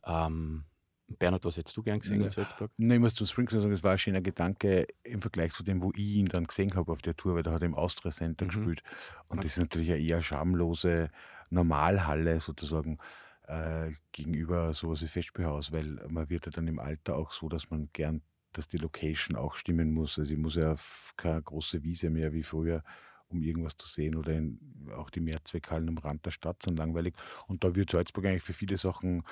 [0.05, 0.65] Ähm,
[1.09, 2.71] Bernhard, was hättest du gern gesehen in Salzburg?
[2.77, 5.81] Nein, ich muss zum Springsteen sagen, es war ein schöner Gedanke im Vergleich zu dem,
[5.81, 8.11] wo ich ihn dann gesehen habe auf der Tour, weil da hat er im Austria
[8.11, 8.49] Center mhm.
[8.49, 8.83] gespielt.
[9.29, 11.11] Und das ist natürlich eine eher schamlose
[11.51, 12.99] Normalhalle sozusagen
[13.47, 17.71] äh, gegenüber sowas wie Festspielhaus, weil man wird ja dann im Alter auch so, dass
[17.71, 18.23] man gern
[18.57, 20.19] dass die Location auch stimmen muss.
[20.19, 22.83] Also ich muss ja auf keine große Wiese mehr wie früher,
[23.29, 24.59] um irgendwas zu sehen oder in,
[24.97, 27.14] auch die Mehrzweckhallen am Rand der Stadt sind langweilig.
[27.47, 29.23] Und da wird Salzburg eigentlich für viele Sachen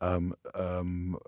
[0.00, 1.18] ähm, ähm,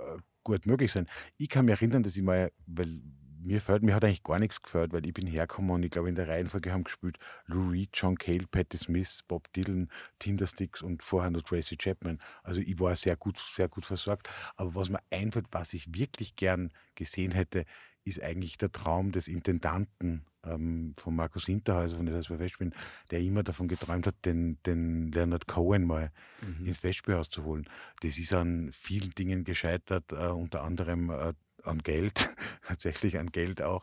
[0.45, 1.09] gut möglich sein.
[1.37, 3.01] Ich kann mich erinnern, dass ich mal, weil
[3.43, 6.09] mir fällt, mir hat eigentlich gar nichts gefällt, weil ich bin hergekommen und ich glaube,
[6.09, 11.03] in der Reihenfolge haben gespielt Lou Reed, John Cale, Patti Smith, Bob Dylan, Tindersticks und
[11.03, 12.19] vorher noch Tracy Chapman.
[12.43, 14.29] Also ich war sehr gut, sehr gut versorgt.
[14.57, 17.65] Aber was mir einfällt, was ich wirklich gern gesehen hätte,
[18.05, 22.75] ist eigentlich der Traum des Intendanten ähm, von Markus Hinterhäuser, von der das Festspielen,
[23.11, 26.67] der immer davon geträumt hat, den, den Leonard Cohen mal mhm.
[26.67, 27.69] ins Festspielhaus zu holen.
[28.01, 32.35] Das ist an vielen Dingen gescheitert, äh, unter anderem äh, an Geld,
[32.67, 33.83] tatsächlich an Geld auch.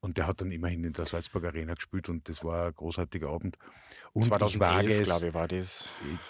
[0.00, 3.28] Und der hat dann immerhin in der Salzburg Arena gespielt und das war ein großartiger
[3.28, 3.58] Abend.
[4.12, 5.88] Und 2011, ich wage es, glaube ich, war das,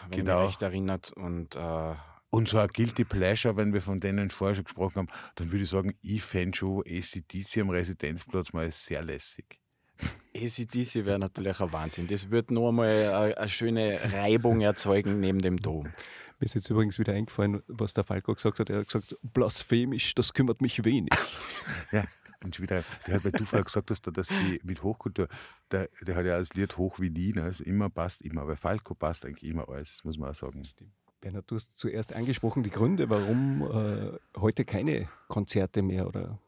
[0.09, 0.41] wenn genau.
[0.41, 1.13] mich recht erinnert.
[1.13, 1.95] Und, äh,
[2.31, 5.63] und so ein Guilty Pleasure, wenn wir von denen vorher schon gesprochen haben, dann würde
[5.63, 9.61] ich sagen, ich fände schon ACDC am Residenzplatz mal sehr lässig.
[10.35, 12.09] ACDC wäre natürlich ein Wahnsinn.
[12.09, 15.89] Das würde noch einmal eine, eine schöne Reibung erzeugen neben dem Dom.
[16.41, 18.71] Mir ist jetzt übrigens wieder eingefallen, was der Falco gesagt hat.
[18.71, 21.11] Er hat gesagt, blasphemisch, das kümmert mich wenig.
[21.93, 22.03] ja,
[22.43, 25.29] und wieder, der hat, weil du vorher gesagt hast, dass die mit Hochkultur,
[25.71, 27.43] der, der hat ja das Lied hoch wie nie, ne?
[27.43, 30.65] also immer passt immer, weil Falco passt eigentlich immer alles, muss man auch sagen.
[30.65, 30.93] Stimmt.
[31.21, 36.41] Bernhard, du hast zuerst angesprochen die Gründe, warum äh, heute keine Konzerte mehr oder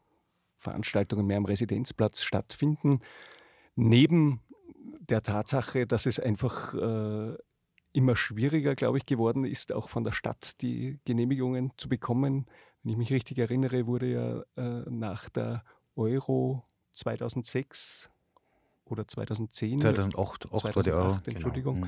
[0.55, 3.01] Veranstaltungen mehr am Residenzplatz stattfinden.
[3.75, 4.41] Neben
[5.01, 7.37] der Tatsache, dass es einfach äh,
[7.93, 12.47] immer schwieriger, glaube ich, geworden ist, auch von der Stadt die Genehmigungen zu bekommen.
[12.81, 15.63] Wenn ich mich richtig erinnere, wurde ja äh, nach der
[15.95, 18.09] Euro 2006
[18.85, 19.81] oder 2010.
[19.81, 21.19] 2008, 2008 war die Euro.
[21.25, 21.75] Entschuldigung.
[21.81, 21.87] Genau.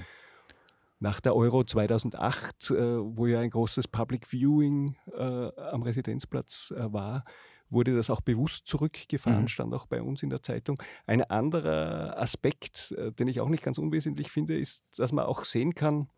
[0.99, 6.93] Nach der Euro 2008, äh, wo ja ein großes Public Viewing äh, am Residenzplatz äh,
[6.93, 7.25] war,
[7.69, 9.47] wurde das auch bewusst zurückgefahren, mhm.
[9.47, 10.81] stand auch bei uns in der Zeitung.
[11.07, 15.43] Ein anderer Aspekt, äh, den ich auch nicht ganz unwesentlich finde, ist, dass man auch
[15.43, 16.09] sehen kann,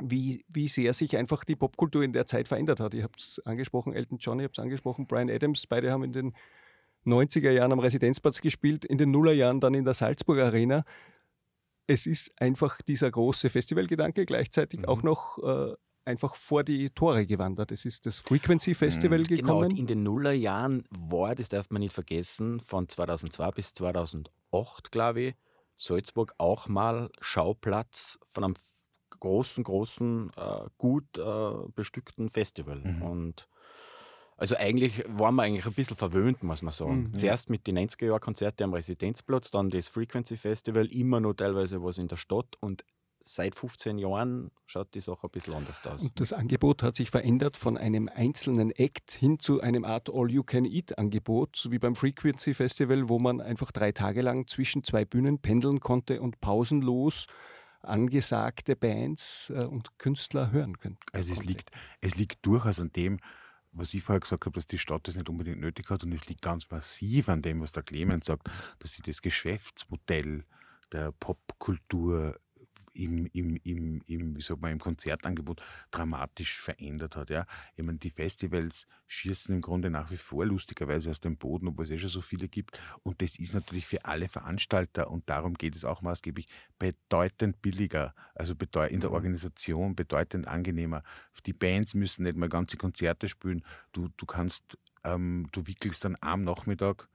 [0.00, 2.94] wie, wie sehr sich einfach die Popkultur in der Zeit verändert hat.
[2.94, 6.12] Ihr habt es angesprochen, Elton John, ihr habt es angesprochen, Brian Adams, beide haben in
[6.12, 6.34] den
[7.04, 10.84] 90er Jahren am Residenzplatz gespielt, in den Nullerjahren dann in der Salzburg Arena.
[11.86, 14.86] Es ist einfach dieser große Festivalgedanke gleichzeitig mhm.
[14.86, 15.74] auch noch äh,
[16.08, 17.70] einfach vor die Tore gewandert.
[17.70, 19.24] Es ist das Frequency Festival mhm.
[19.24, 19.68] gekommen.
[19.68, 25.20] Genau, in den Nullerjahren war, das darf man nicht vergessen, von 2002 bis 2008, glaube
[25.20, 25.34] ich,
[25.76, 28.54] Salzburg auch mal Schauplatz von einem
[29.20, 32.80] großen, großen, äh, gut äh, bestückten Festival.
[32.80, 33.02] Mhm.
[33.02, 33.48] Und
[34.36, 37.10] also eigentlich waren wir eigentlich ein bisschen verwöhnt, muss man sagen.
[37.12, 37.18] Mhm.
[37.18, 42.08] Zuerst mit den 90er-Jahr-Konzerten am Residenzplatz, dann das Frequency Festival, immer noch teilweise was in
[42.08, 42.84] der Stadt und
[43.22, 46.02] seit 15 Jahren schaut die Sache ein bisschen anders aus.
[46.02, 51.68] Und das Angebot hat sich verändert von einem einzelnen Act hin zu einem Art All-You-Can-Eat-Angebot,
[51.70, 56.20] wie beim Frequency Festival, wo man einfach drei Tage lang zwischen zwei Bühnen pendeln konnte
[56.20, 57.26] und pausenlos
[57.82, 60.98] angesagte Bands äh, und Künstler hören könnte.
[61.12, 63.18] Also es liegt, es liegt durchaus an dem,
[63.72, 66.26] was ich vorher gesagt habe, dass die Stadt das nicht unbedingt nötig hat und es
[66.26, 70.44] liegt ganz massiv an dem, was der Clemens sagt, dass sie das Geschäftsmodell
[70.92, 72.38] der Popkultur
[72.98, 77.30] im, im, im, im, wie sagt man, im Konzertangebot dramatisch verändert hat.
[77.30, 77.46] Ja.
[77.76, 81.84] Ich meine, die Festivals schießen im Grunde nach wie vor lustigerweise aus dem Boden, obwohl
[81.84, 82.80] es eh schon so viele gibt.
[83.02, 86.46] Und das ist natürlich für alle Veranstalter, und darum geht es auch maßgeblich,
[86.78, 89.14] bedeutend billiger, also in der mhm.
[89.14, 91.02] Organisation bedeutend angenehmer.
[91.46, 93.64] Die Bands müssen nicht mal ganze Konzerte spielen.
[93.92, 97.08] Du, du kannst, ähm, du wickelst dann am Nachmittag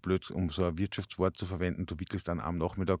[0.00, 3.00] blöd, um so ein Wirtschaftswort zu verwenden, du wickelst dann am Nachmittag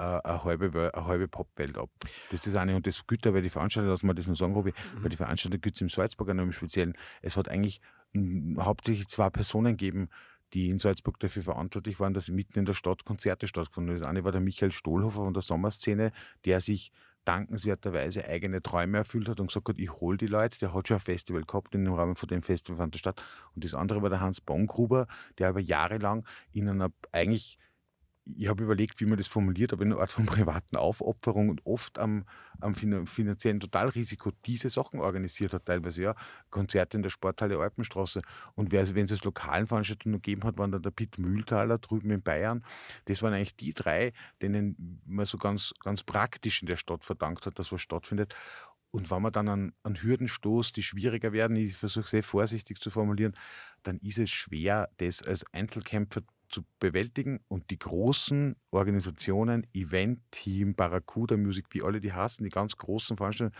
[0.00, 1.90] eine halbe, eine halbe Popwelt ab.
[2.30, 2.76] Das ist das eine.
[2.76, 5.02] Und das gilt aber die Veranstalter, dass man das noch sagen, Robby, mhm.
[5.02, 6.94] bei den Veranstaltern gibt es im Salzburger noch im Speziellen.
[7.22, 7.80] Es hat eigentlich
[8.58, 10.08] hauptsächlich zwei Personen gegeben,
[10.52, 14.00] die in Salzburg dafür verantwortlich waren, dass mitten in der Stadt Konzerte stattgefunden haben.
[14.00, 16.12] Das eine war der Michael Stohlhofer von der Sommerszene,
[16.44, 16.92] der sich
[17.24, 20.58] dankenswerterweise eigene Träume erfüllt hat und gesagt hat, ich hole die Leute.
[20.58, 23.22] Der hat schon ein Festival gehabt, in dem Rahmen von dem Festival fand der statt.
[23.54, 25.06] Und das andere war der Hans Bongruber,
[25.38, 27.58] der aber jahrelang in einer eigentlich
[28.36, 31.64] ich habe überlegt, wie man das formuliert, aber in einer Art von privaten Aufopferung und
[31.64, 32.24] oft am,
[32.60, 36.14] am finanziellen Totalrisiko diese Sachen organisiert hat, teilweise ja,
[36.50, 38.22] Konzerte in der Sporthalle Alpenstraße.
[38.54, 42.64] Und wenn es lokalen Veranstaltungen gegeben hat, waren dann der Piet Mühltaler drüben in Bayern.
[43.06, 44.12] Das waren eigentlich die drei,
[44.42, 48.34] denen man so ganz, ganz praktisch in der Stadt verdankt hat, dass was stattfindet.
[48.92, 52.80] Und wenn man dann an, an Hürden stoßt, die schwieriger werden, ich versuche sehr vorsichtig
[52.80, 53.36] zu formulieren,
[53.82, 61.36] dann ist es schwer, das als Einzelkämpfer zu bewältigen und die großen Organisationen, Event-Team, Barracuda
[61.36, 63.58] Music, wie alle die hassen, die ganz großen Veranstaltungen,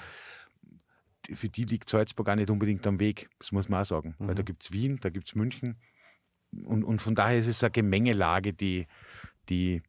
[1.32, 4.14] für die liegt Salzburg gar nicht unbedingt am Weg, das muss man auch sagen.
[4.18, 4.28] Mhm.
[4.28, 5.76] Weil da gibt es Wien, da gibt es München
[6.64, 8.86] und, und von daher ist es eine Gemengelage, die,
[9.48, 9.82] die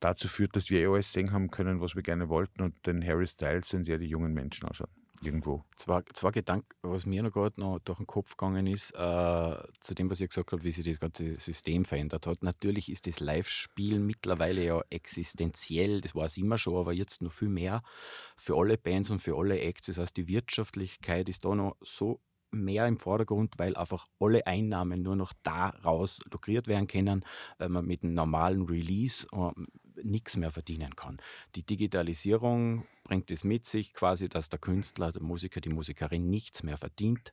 [0.00, 3.04] dazu führt, dass wir eh alles sehen haben können, was wir gerne wollten und den
[3.06, 5.64] Harry Styles sind sehr die jungen Menschen ausschauen irgendwo.
[5.76, 9.94] Zwei, zwei Gedanken, was mir noch gerade noch durch den Kopf gegangen ist, äh, zu
[9.94, 12.42] dem, was ich gesagt habe, wie sich das ganze System verändert hat.
[12.42, 17.32] Natürlich ist das Live-Spiel mittlerweile ja existenziell, das war es immer schon, aber jetzt noch
[17.32, 17.82] viel mehr
[18.36, 19.86] für alle Bands und für alle Acts.
[19.86, 22.20] Das heißt, die Wirtschaftlichkeit ist da noch so
[22.52, 27.24] mehr im Vordergrund, weil einfach alle Einnahmen nur noch daraus lukriert werden können,
[27.58, 29.50] weil man mit einem normalen Release äh,
[30.04, 31.20] nichts mehr verdienen kann.
[31.54, 36.62] Die Digitalisierung bringt es mit sich, quasi, dass der Künstler, der Musiker, die Musikerin nichts
[36.62, 37.32] mehr verdient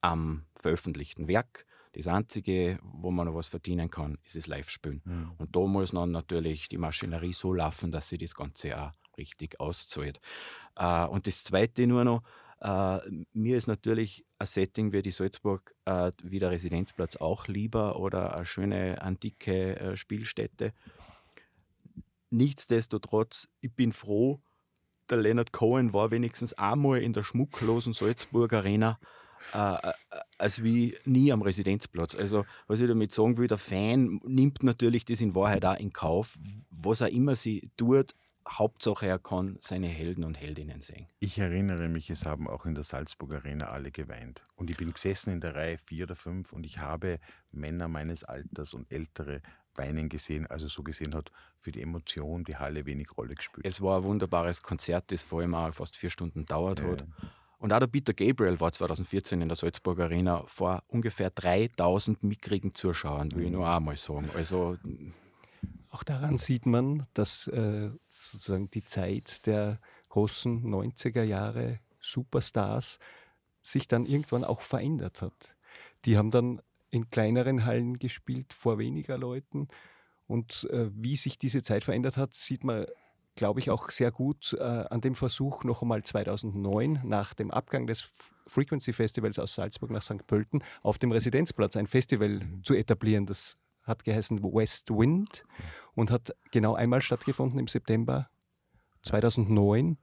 [0.00, 1.66] am veröffentlichten Werk.
[1.92, 5.00] Das Einzige, wo man noch was verdienen kann, ist das Live-Spielen.
[5.04, 5.32] Mhm.
[5.38, 9.58] Und da muss dann natürlich die Maschinerie so laufen, dass sie das Ganze auch richtig
[9.60, 10.20] auszahlt.
[10.76, 12.22] Äh, und das Zweite nur noch,
[12.60, 12.98] äh,
[13.32, 18.34] mir ist natürlich ein Setting wie die Salzburg äh, wie der Residenzplatz auch lieber oder
[18.34, 20.72] eine schöne antike Spielstätte.
[22.30, 24.40] Nichtsdestotrotz, ich bin froh,
[25.08, 28.98] der Leonard Cohen war wenigstens einmal in der schmucklosen Salzburg Arena
[29.54, 29.92] äh, äh,
[30.38, 32.14] als wie nie am Residenzplatz.
[32.14, 35.92] Also, was ich damit sagen will, der Fan nimmt natürlich das in Wahrheit auch in
[35.92, 36.38] Kauf,
[36.70, 38.14] was er immer sie tut.
[38.48, 41.06] Hauptsache, er kann seine Helden und Heldinnen sehen.
[41.18, 44.46] Ich erinnere mich, es haben auch in der Salzburg Arena alle geweint.
[44.54, 47.18] Und ich bin gesessen in der Reihe 4 oder 5 und ich habe
[47.50, 49.42] Männer meines Alters und Ältere
[49.78, 50.46] weinen gesehen.
[50.46, 53.66] Also so gesehen hat für die Emotion die Halle wenig Rolle gespielt.
[53.66, 56.86] Es war ein wunderbares Konzert, das vor allem auch fast vier Stunden dauert ja.
[56.88, 57.06] hat.
[57.58, 62.74] Und auch der Peter Gabriel war 2014 in der Salzburg Arena vor ungefähr 3000 mickrigen
[62.74, 64.30] Zuschauern, will ich nur einmal sagen.
[64.34, 64.76] Also,
[65.90, 72.98] auch daran sieht man, dass äh, sozusagen die Zeit der großen 90er Jahre Superstars
[73.62, 75.56] sich dann irgendwann auch verändert hat.
[76.04, 76.60] Die haben dann
[76.96, 79.68] in kleineren Hallen gespielt, vor weniger Leuten.
[80.26, 82.86] Und äh, wie sich diese Zeit verändert hat, sieht man
[83.36, 87.86] glaube ich, auch sehr gut äh, an dem Versuch noch einmal 2009 nach dem Abgang
[87.86, 88.08] des
[88.46, 90.26] Frequency Festivals aus Salzburg nach St.
[90.26, 93.26] Pölten auf dem Residenzplatz ein Festival zu etablieren.
[93.26, 95.44] Das hat geheißen West Wind
[95.94, 98.28] und hat genau einmal stattgefunden im September
[99.02, 99.98] 2009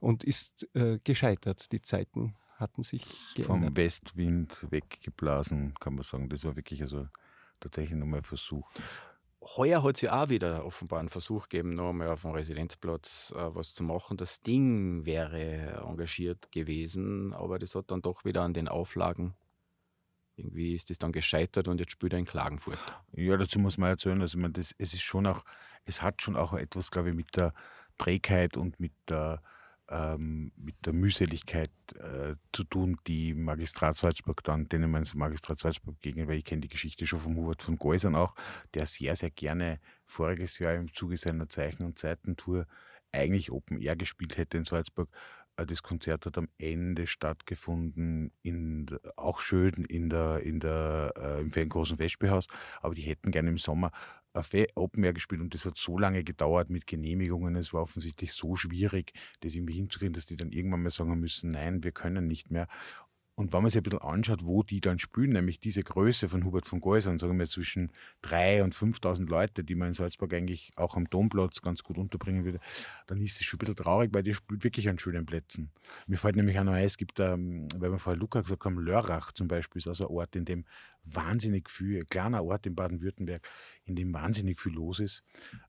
[0.00, 1.70] und ist äh, gescheitert.
[1.72, 3.02] Die Zeiten hatten sich
[3.34, 3.46] geändert.
[3.46, 6.28] Vom Westwind weggeblasen, kann man sagen.
[6.28, 7.06] Das war wirklich also
[7.58, 8.68] tatsächlich nochmal ein Versuch.
[9.42, 13.32] Heuer hat es ja auch wieder offenbar einen Versuch gegeben, noch einmal auf dem Residenzplatz
[13.34, 14.18] äh, was zu machen.
[14.18, 19.34] Das Ding wäre engagiert gewesen, aber das hat dann doch wieder an den Auflagen.
[20.36, 22.78] Irgendwie ist das dann gescheitert und jetzt spielt er in Klagenfurt.
[23.12, 25.44] Ja, dazu muss man erzählen, also man, das, es ist schon auch,
[25.84, 27.52] es hat schon auch etwas, glaube ich, mit der
[27.98, 29.42] Trägheit und mit der
[29.90, 36.00] ähm, mit der Mühseligkeit äh, zu tun, die Magistrat Salzburg dann, denen man Magistrat Salzburg
[36.00, 38.34] gegenüber, ich kenne die Geschichte schon vom Hubert von Geusern auch,
[38.74, 42.66] der sehr, sehr gerne voriges Jahr im Zuge seiner Zeichen- und Zeitentour
[43.12, 45.08] eigentlich Open Air gespielt hätte in Salzburg.
[45.56, 51.40] Äh, das Konzert hat am Ende stattgefunden, in, auch schön in der, in der, äh,
[51.40, 52.46] im großen Festspielhaus,
[52.80, 53.90] aber die hätten gerne im Sommer
[54.74, 57.56] Open Air gespielt und das hat so lange gedauert mit Genehmigungen.
[57.56, 61.50] Es war offensichtlich so schwierig, das irgendwie hinzukriegen, dass die dann irgendwann mal sagen müssen,
[61.50, 62.68] nein, wir können nicht mehr.
[63.40, 66.44] Und wenn man sich ein bisschen anschaut, wo die dann spielen, nämlich diese Größe von
[66.44, 67.90] Hubert von Geusern, sagen wir zwischen
[68.22, 72.44] 3.000 und 5.000 Leute, die man in Salzburg eigentlich auch am Domplatz ganz gut unterbringen
[72.44, 72.60] würde,
[73.06, 75.70] dann ist es schon ein bisschen traurig, weil die spielt wirklich an schönen Plätzen.
[76.06, 78.78] Mir fällt nämlich auch noch ein, es gibt, ähm, weil wir vorher Luca gesagt haben,
[78.78, 80.66] Lörrach zum Beispiel ist also ein Ort, in dem
[81.04, 83.48] wahnsinnig viel, ein kleiner Ort in Baden-Württemberg,
[83.86, 85.24] in dem wahnsinnig viel los ist.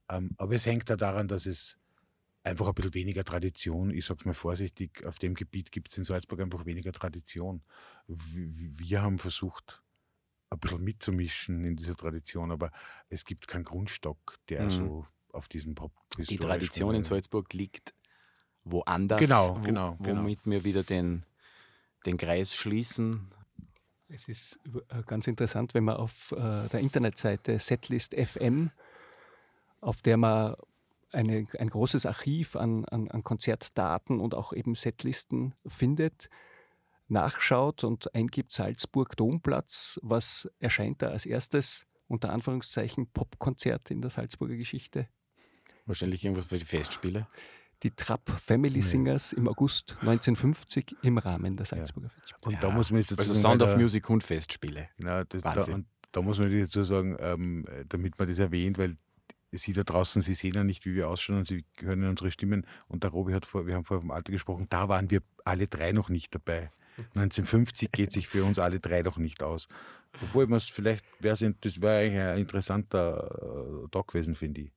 [0.09, 1.77] Ähm, aber es hängt da daran, dass es
[2.43, 3.91] einfach ein bisschen weniger Tradition.
[3.91, 7.61] Ich sage es mal vorsichtig, auf dem Gebiet gibt es in Salzburg einfach weniger Tradition.
[8.07, 9.81] Wir haben versucht,
[10.49, 12.71] ein bisschen mitzumischen in dieser Tradition, aber
[13.09, 14.69] es gibt keinen Grundstock, der mhm.
[14.69, 17.93] so auf diesem Pop Die Tradition in Salzburg liegt
[18.63, 19.19] woanders.
[19.19, 19.95] Genau, wo, genau.
[19.99, 20.55] Womit genau.
[20.55, 21.25] wir wieder den,
[22.05, 23.31] den Kreis schließen.
[24.09, 28.71] Es ist äh, ganz interessant, wenn man auf äh, der Internetseite Setlist FM,
[29.79, 30.55] auf der man
[31.13, 36.29] eine, ein großes Archiv an, an, an Konzertdaten und auch eben Setlisten findet,
[37.07, 44.09] nachschaut und eingibt Salzburg Domplatz, was erscheint da als erstes unter Anführungszeichen Popkonzert in der
[44.09, 45.07] Salzburger Geschichte?
[45.85, 47.27] Wahrscheinlich irgendwas für die Festspiele.
[47.83, 52.13] Die Trapp Family Singers im August 1950 im Rahmen der Salzburger ja.
[52.13, 52.55] Festspiele.
[52.55, 52.73] Und da ja.
[52.73, 54.89] muss man jetzt dazu also sagen, Sound of Music und Festspiele.
[54.97, 58.97] Genau, das, da, und da muss man dazu sagen, ähm, damit man das erwähnt, weil
[59.57, 62.65] Sie da draußen, Sie sehen ja nicht, wie wir ausschauen und Sie hören unsere Stimmen.
[62.87, 65.67] Und der Robi hat vor, wir haben vorher vom Alter gesprochen, da waren wir alle
[65.67, 66.71] drei noch nicht dabei.
[67.15, 69.67] 1950 geht sich für uns alle drei noch nicht aus.
[70.21, 74.71] Obwohl man es vielleicht, das wäre eigentlich ein interessanter äh, Tag gewesen, finde ich.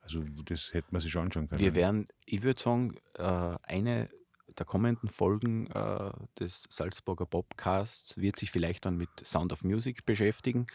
[0.00, 1.60] Also das hätte man sich schon anschauen können.
[1.60, 3.22] Wir werden, ich würde sagen, äh,
[3.62, 4.08] eine
[4.56, 10.06] der kommenden Folgen äh, des Salzburger Popcasts wird sich vielleicht dann mit Sound of Music
[10.06, 10.66] beschäftigen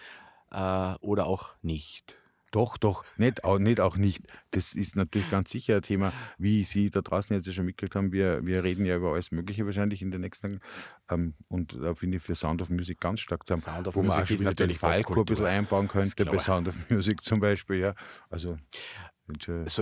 [0.52, 2.23] oder auch nicht.
[2.54, 4.22] Doch, doch, nicht, auch, nicht auch nicht.
[4.52, 8.12] Das ist natürlich ganz sicher ein Thema, wie Sie da draußen jetzt schon mitgekriegt haben.
[8.12, 10.62] Wir, wir reden ja über alles Mögliche wahrscheinlich in den nächsten Tagen.
[11.10, 14.22] Ähm, und da finde ich für Sound of Music ganz stark zu haben, wo man
[14.22, 17.78] auch schon wieder den Falco ein bisschen einbauen könnte, bei Sound of Music zum Beispiel.
[17.78, 17.96] Ja.
[18.30, 18.60] Also,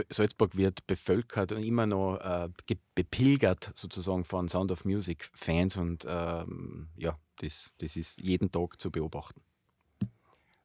[0.09, 2.47] Salzburg wird bevölkert und immer noch äh,
[2.95, 8.79] bepilgert sozusagen von Sound of Music Fans und ähm, ja, das, das ist jeden Tag
[8.79, 9.41] zu beobachten.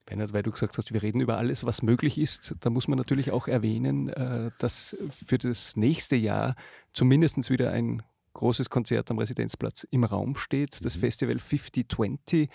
[0.07, 2.97] Bernhard, weil du gesagt hast, wir reden über alles, was möglich ist, da muss man
[2.97, 6.55] natürlich auch erwähnen, äh, dass für das nächste Jahr
[6.95, 8.03] zumindest wieder ein
[8.35, 11.01] großes Konzert am Residenzplatz im Raum steht, das mhm.
[11.01, 12.49] Festival 5020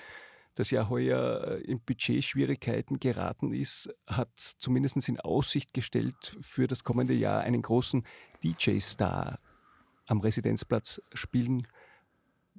[0.55, 6.83] das ja heuer äh, in Budgetschwierigkeiten geraten ist, hat zumindest in Aussicht gestellt, für das
[6.83, 8.03] kommende Jahr einen großen
[8.43, 9.39] DJ-Star
[10.07, 11.67] am Residenzplatz spielen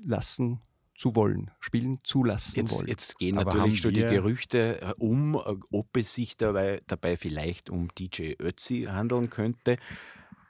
[0.02, 0.60] lassen
[1.02, 2.86] zu wollen, spielen zulassen jetzt, wollen.
[2.86, 7.16] Jetzt gehen Aber natürlich schon die Gerüchte äh, um, äh, ob es sich dabei, dabei
[7.16, 9.78] vielleicht um DJ Ötzi handeln könnte.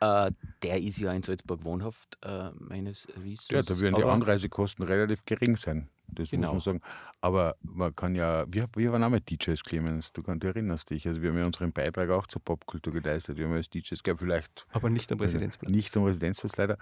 [0.00, 0.30] Äh,
[0.62, 3.48] der ist ja in Salzburg wohnhaft, äh, meines Wissens.
[3.48, 5.88] Ja, da würden die Anreisekosten relativ gering sein.
[6.08, 6.52] Das genau.
[6.52, 6.92] muss man sagen.
[7.22, 10.90] Aber man kann ja, wir, wir waren auch mit DJs, Clemens, du, kannst, du erinnerst
[10.90, 11.08] dich.
[11.08, 13.38] Also wir haben ja unseren Beitrag auch zur Popkultur geleistet.
[13.38, 14.66] Wir haben als DJs, glaube vielleicht.
[14.72, 15.72] Aber nicht am Residenzplatz.
[15.72, 16.76] Nicht am Residenzplatz leider.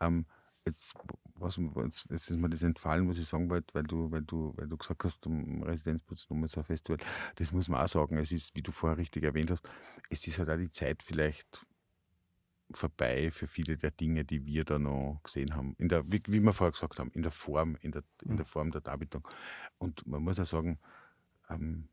[0.00, 0.26] Ähm,
[0.66, 0.94] jetzt,
[1.36, 4.68] was, jetzt ist mir das entfallen, was ich sagen wollte, weil du, weil du, weil
[4.68, 6.98] du gesagt hast, um Residenzplatz nochmal so ein Festival.
[7.36, 8.18] Das muss man auch sagen.
[8.18, 9.68] Es ist, wie du vorher richtig erwähnt hast,
[10.10, 11.66] es ist halt auch die Zeit vielleicht
[12.70, 15.74] vorbei für viele der Dinge, die wir da noch gesehen haben.
[15.78, 18.36] In der, wie, wie wir vorher gesagt haben, in der Form, in der, in mhm.
[18.36, 19.26] der Form der Darbietung.
[19.78, 20.78] Und man muss auch sagen,
[21.48, 21.88] ähm,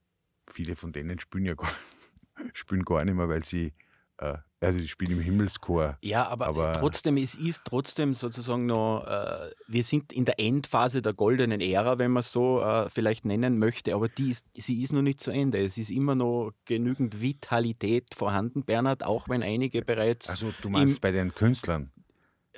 [0.47, 1.71] viele von denen spielen ja gar,
[2.53, 3.73] spielen gar nicht mehr, weil sie
[4.21, 5.97] äh, also die spielen im Himmelschor.
[6.01, 11.01] Ja, aber, aber, trotzdem, es ist trotzdem sozusagen noch, äh, wir sind in der Endphase
[11.01, 14.83] der goldenen Ära, wenn man es so äh, vielleicht nennen möchte, aber die ist, sie
[14.83, 15.63] ist noch nicht zu Ende.
[15.63, 20.29] Es ist immer noch genügend Vitalität vorhanden, Bernhard, auch wenn einige bereits.
[20.29, 21.91] Also du meinst bei den Künstlern?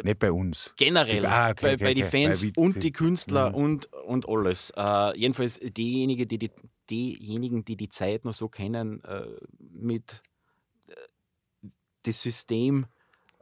[0.01, 0.73] Nicht bei uns.
[0.75, 3.55] Generell, ah, okay, bei, okay, bei den Fans bei und die Künstler mhm.
[3.55, 4.73] und, und alles.
[4.75, 6.51] Äh, jedenfalls diejenigen, die die,
[6.89, 9.27] diejenigen, die die Zeit noch so kennen, äh,
[9.59, 10.21] mit
[12.03, 12.85] das System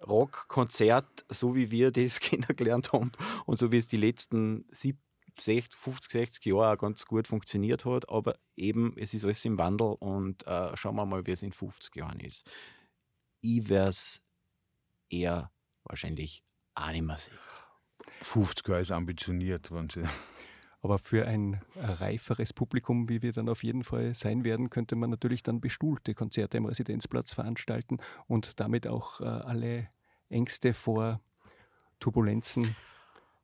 [0.07, 3.11] Rockkonzert, so wie wir das kennengelernt haben
[3.45, 8.09] und so wie es die letzten 50, 50, 60 Jahre ganz gut funktioniert hat.
[8.09, 11.51] Aber eben, es ist alles im Wandel und äh, schauen wir mal, wie es in
[11.51, 12.49] 50 Jahren ist.
[13.41, 14.21] Ich werde es
[15.09, 15.51] eher
[15.83, 16.43] wahrscheinlich
[16.75, 17.37] auch nicht mehr sehen.
[18.21, 20.03] 50 Jahre ist ambitioniert, wenn Sie
[20.81, 25.09] aber für ein reiferes Publikum, wie wir dann auf jeden Fall sein werden, könnte man
[25.09, 29.89] natürlich dann bestuhlte Konzerte im Residenzplatz veranstalten und damit auch äh, alle
[30.29, 31.21] Ängste vor
[31.99, 32.75] Turbulenzen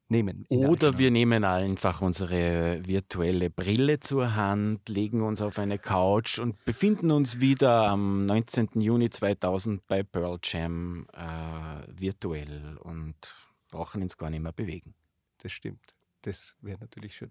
[0.07, 0.45] nehmen.
[0.49, 6.63] Oder wir nehmen einfach unsere virtuelle Brille zur Hand, legen uns auf eine Couch und
[6.65, 8.81] befinden uns wieder am 19.
[8.81, 13.15] Juni 2000 bei Pearl Jam äh, virtuell und
[13.69, 14.95] brauchen uns gar nicht mehr bewegen.
[15.43, 15.96] Das stimmt
[16.27, 17.29] das wäre natürlich schön.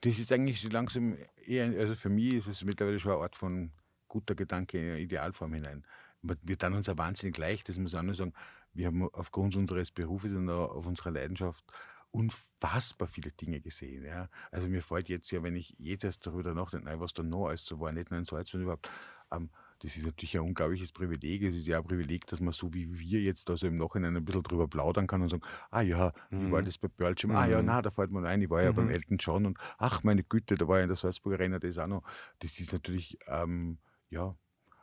[0.00, 3.70] Das ist eigentlich langsam eher, also für mich ist es mittlerweile schon eine Art von
[4.08, 5.84] guter Gedanke in Idealform hinein.
[6.22, 8.32] Wir tun uns ja wahnsinnig leicht, das muss ich auch nur sagen.
[8.72, 11.64] Wir haben aufgrund unseres Berufes und auf unserer Leidenschaft
[12.12, 14.04] unfassbar viele Dinge gesehen.
[14.04, 14.28] Ja.
[14.50, 17.64] Also mir fällt jetzt ja, wenn ich jetzt erst darüber nachdenke, was da noch alles
[17.64, 18.90] so war, nicht nur in Salzburg überhaupt,
[19.32, 19.50] ähm,
[19.82, 21.42] das ist natürlich ein unglaubliches Privileg.
[21.42, 24.24] Es ist ja ein Privileg, dass man so wie wir jetzt also im Nachhinein ein
[24.24, 26.46] bisschen drüber plaudern kann und sagen, ah ja, mhm.
[26.46, 27.30] wie war das bei Pearl Jam?
[27.30, 27.36] Mhm.
[27.36, 27.66] Ah ja, mhm.
[27.66, 28.76] na, da fällt mir ein, ich war ja mhm.
[28.76, 31.78] beim Elton John und ach meine Güte, da war ja in der Salzburger Arena das
[31.78, 32.02] auch noch.
[32.40, 33.78] Das ist natürlich, ähm,
[34.10, 34.36] ja,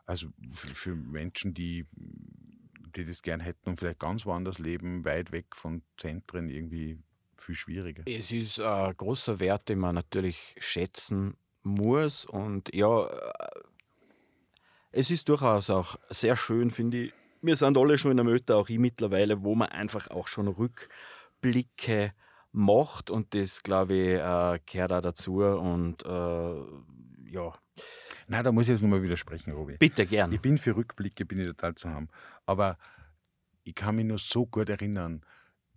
[0.05, 1.85] also für, für Menschen, die
[2.95, 6.99] die das gern hätten und vielleicht ganz woanders leben, weit weg von Zentren irgendwie
[7.37, 8.03] viel schwieriger.
[8.07, 13.07] Es ist ein großer Wert, den man natürlich schätzen muss und ja,
[14.91, 17.13] es ist durchaus auch sehr schön, finde ich.
[17.41, 20.47] Wir sind alle schon in der Möte, auch ich mittlerweile, wo man einfach auch schon
[20.47, 22.13] Rückblicke
[22.51, 27.53] macht und das, glaube ich, äh, gehört auch dazu und äh, ja.
[28.27, 29.77] Nein, da muss ich jetzt nochmal widersprechen, Robi.
[29.77, 30.31] Bitte, gern.
[30.31, 32.09] Ich bin für Rückblicke, bin ich total zu haben.
[32.45, 32.77] Aber
[33.63, 35.21] ich kann mich nur so gut erinnern,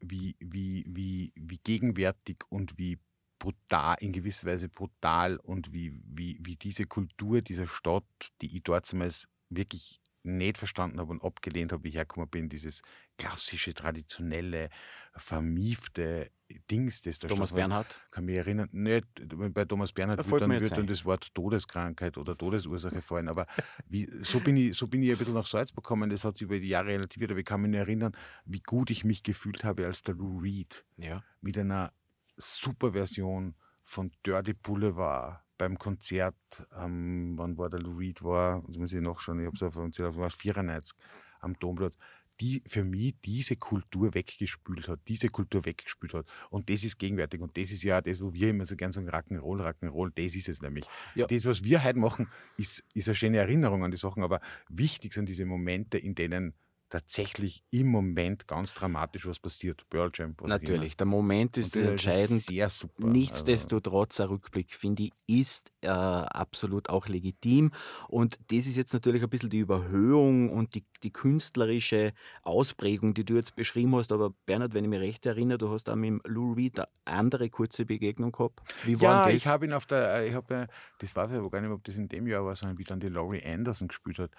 [0.00, 2.98] wie, wie, wie, wie gegenwärtig und wie
[3.40, 8.04] brutal, in gewisser Weise brutal und wie, wie, wie diese Kultur dieser Stadt,
[8.40, 12.50] die ich dort zumindest wirklich nicht verstanden habe und abgelehnt habe, wie ich hergekommen bin,
[12.50, 12.82] dieses
[13.16, 14.68] klassische, traditionelle,
[15.14, 16.30] vermiefte
[16.70, 18.00] Dings, das da Thomas Stadt Bernhard?
[18.10, 19.06] Kann mich erinnern, nicht,
[19.54, 23.46] bei Thomas Bernhard wird dann, wird dann das Wort Todeskrankheit oder Todesursache fallen, aber
[23.88, 26.42] wie, so, bin ich, so bin ich ein bisschen nach Salzburg gekommen, das hat sich
[26.42, 28.12] über die Jahre relativiert, aber ich kann mich erinnern,
[28.44, 30.84] wie gut ich mich gefühlt habe als der Lou Reed.
[30.98, 31.24] Ja.
[31.40, 31.92] Mit einer
[32.40, 36.34] super Version von Dirty Boulevard beim Konzert,
[36.76, 39.74] ähm, wann war der Lou Reed war, das muss ich nachschauen, ich habe es auf
[39.74, 40.96] dem Zähler, war 94
[41.40, 41.98] am Domplatz,
[42.40, 46.26] die für mich diese Kultur weggespült hat, diese Kultur weggespült hat.
[46.48, 47.40] Und das ist gegenwärtig.
[47.42, 50.48] Und das ist ja das, wo wir immer so gerne sagen, Rock'n'Roll, Rock'n'Roll, das ist
[50.48, 50.86] es nämlich.
[51.14, 51.26] Ja.
[51.26, 55.12] Das, was wir heute machen, ist, ist eine schöne Erinnerung an die Sachen, aber wichtig
[55.12, 56.54] sind diese Momente, in denen
[56.90, 59.88] tatsächlich im Moment ganz dramatisch was passiert.
[59.88, 60.34] Pearl Jam.
[60.42, 62.42] Natürlich, der Moment ist entscheidend.
[62.42, 63.06] Sehr super.
[63.06, 67.70] Nichtsdestotrotz, ein Rückblick, finde ich, ist äh, absolut auch legitim.
[68.08, 72.12] Und das ist jetzt natürlich ein bisschen die Überhöhung und die, die künstlerische
[72.42, 74.10] Ausprägung, die du jetzt beschrieben hast.
[74.10, 77.50] Aber Bernhard, wenn ich mich recht erinnere, du hast auch mit Lou Reed eine andere
[77.50, 78.60] kurze Begegnung gehabt.
[78.84, 79.34] Wie war ja, das?
[79.34, 80.66] ich habe ihn auf der, äh, ich habe,
[80.98, 83.08] das war aber gar nicht, ob das in dem Jahr war, sondern wie dann die
[83.08, 84.32] Laurie Anderson gespielt hat.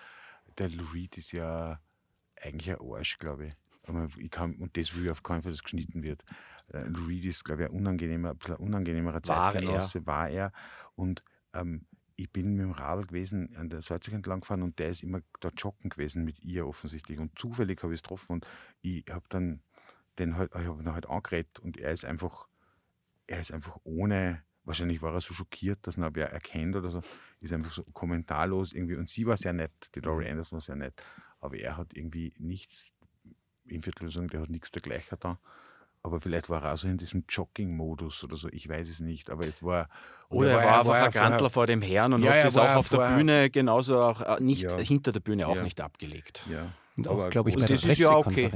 [0.58, 1.80] Der Lou Reed ist ja
[2.42, 3.54] eigentlich ein Arsch, glaube ich.
[4.18, 6.24] ich kann, und das will ich auf keinen Fall, dass es geschnitten wird.
[6.68, 10.52] Äh, Reed ist, glaube ich, ein unangenehmer, ein unangenehmerer Zeitgenosse, war er.
[10.96, 11.24] Und
[11.54, 11.86] ähm,
[12.16, 15.22] ich bin mit dem Radl gewesen, an der Salzig entlang gefahren und der ist immer
[15.40, 17.20] dort joggen gewesen mit ihr offensichtlich.
[17.20, 18.48] Und zufällig habe ich es getroffen und
[18.82, 19.62] ich habe dann
[20.20, 22.48] den halt, ich habe ihn halt angeredet und er ist einfach,
[23.28, 27.02] er ist einfach ohne, wahrscheinlich war er so schockiert, dass er wer erkennt oder so,
[27.40, 28.96] ist einfach so kommentarlos irgendwie.
[28.96, 31.02] Und sie war sehr nett, die Laurie Anderson war sehr nett
[31.42, 32.92] aber er hat irgendwie nichts,
[33.66, 35.40] im Viertellösung, der hat nichts dergleichen da.
[36.04, 39.30] Aber vielleicht war er auch so in diesem Jogging-Modus oder so, ich weiß es nicht.
[39.30, 39.88] Aber es war.
[40.30, 42.76] Oder er war, war einfach ein Grantler vor dem Herrn und ja, hat das auch
[42.76, 44.78] auf der Bühne genauso auch äh, nicht ja.
[44.78, 45.64] hinter der Bühne auch ja.
[45.64, 46.44] nicht abgelegt.
[46.50, 46.72] Ja.
[46.98, 48.50] Und auch, glaube ich, bei das der ist ja okay.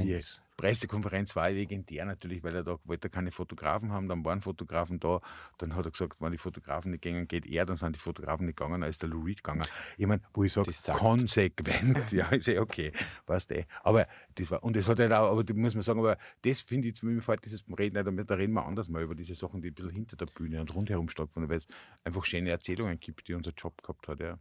[0.56, 5.20] Pressekonferenz war legendär natürlich, weil er da wollte keine Fotografen haben, dann waren Fotografen da,
[5.58, 8.46] dann hat er gesagt, wenn die Fotografen nicht gingen, geht er, dann sind die Fotografen
[8.46, 9.62] nicht gegangen, dann ist der Lou Reed gegangen.
[9.96, 12.92] Ich meine, wo ich sage, konsequent, ja, ist ja okay,
[13.26, 13.64] weißt du.
[13.82, 16.88] Aber das war, und das hat halt auch, aber muss man sagen, aber das finde
[16.88, 19.74] ich, mir fällt dieses Reden da reden wir anders mal über diese Sachen, die ein
[19.74, 21.66] bisschen hinter der Bühne und rundherum stattfinden, weil es
[22.04, 24.38] einfach schöne Erzählungen gibt, die unser Job gehabt hat, ja.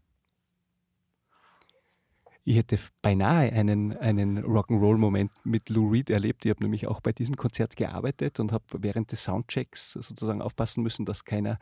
[2.47, 6.45] Ich hätte beinahe einen, einen Rock'n'Roll-Moment mit Lou Reed erlebt.
[6.45, 10.83] Ich habe nämlich auch bei diesem Konzert gearbeitet und habe während des Soundchecks sozusagen aufpassen
[10.83, 11.57] müssen, dass keiner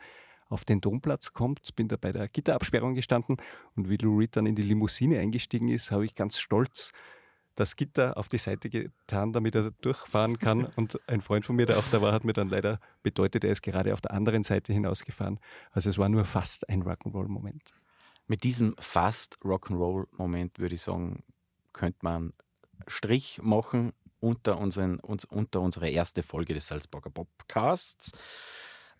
[0.50, 1.74] auf den Domplatz kommt.
[1.74, 3.38] Bin da bei der Gitterabsperrung gestanden
[3.76, 6.92] und wie Lou Reed dann in die Limousine eingestiegen ist, habe ich ganz stolz
[7.54, 10.66] das Gitter auf die Seite getan, damit er durchfahren kann.
[10.76, 13.52] Und ein Freund von mir, der auch da war, hat mir dann leider bedeutet, er
[13.52, 15.38] ist gerade auf der anderen Seite hinausgefahren.
[15.70, 17.72] Also es war nur fast ein Rock'n'Roll-Moment
[18.26, 21.22] mit diesem fast Rock'n'Roll-Moment würde ich sagen,
[21.72, 22.32] könnte man
[22.86, 28.12] Strich machen unter, unseren, uns, unter unsere erste Folge des Salzburger Podcasts.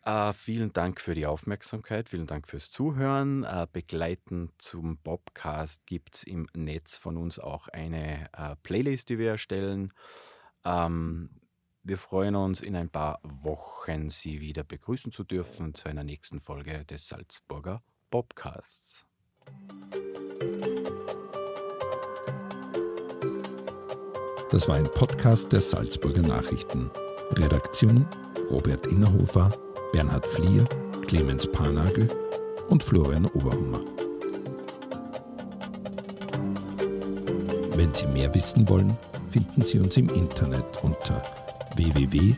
[0.05, 3.45] Äh, vielen Dank für die Aufmerksamkeit, vielen Dank fürs Zuhören.
[3.45, 9.18] Äh, begleitend zum Podcast gibt es im Netz von uns auch eine äh, Playlist, die
[9.18, 9.95] wir erstellen.
[10.64, 11.31] Ähm,
[11.83, 16.41] wir freuen uns, in ein paar Wochen Sie wieder begrüßen zu dürfen zu einer nächsten
[16.41, 19.07] Folge des Salzburger Podcasts.
[24.51, 26.90] Das war ein Podcast der Salzburger Nachrichten.
[27.32, 28.07] Redaktion
[28.51, 29.51] Robert Innerhofer,
[29.92, 30.64] Bernhard Flier,
[31.07, 32.09] Clemens Panagel
[32.68, 33.80] und Florian Oberhummer.
[37.74, 38.97] Wenn Sie mehr wissen wollen,
[39.30, 41.20] finden Sie uns im Internet unter
[41.74, 42.34] www.sn.at.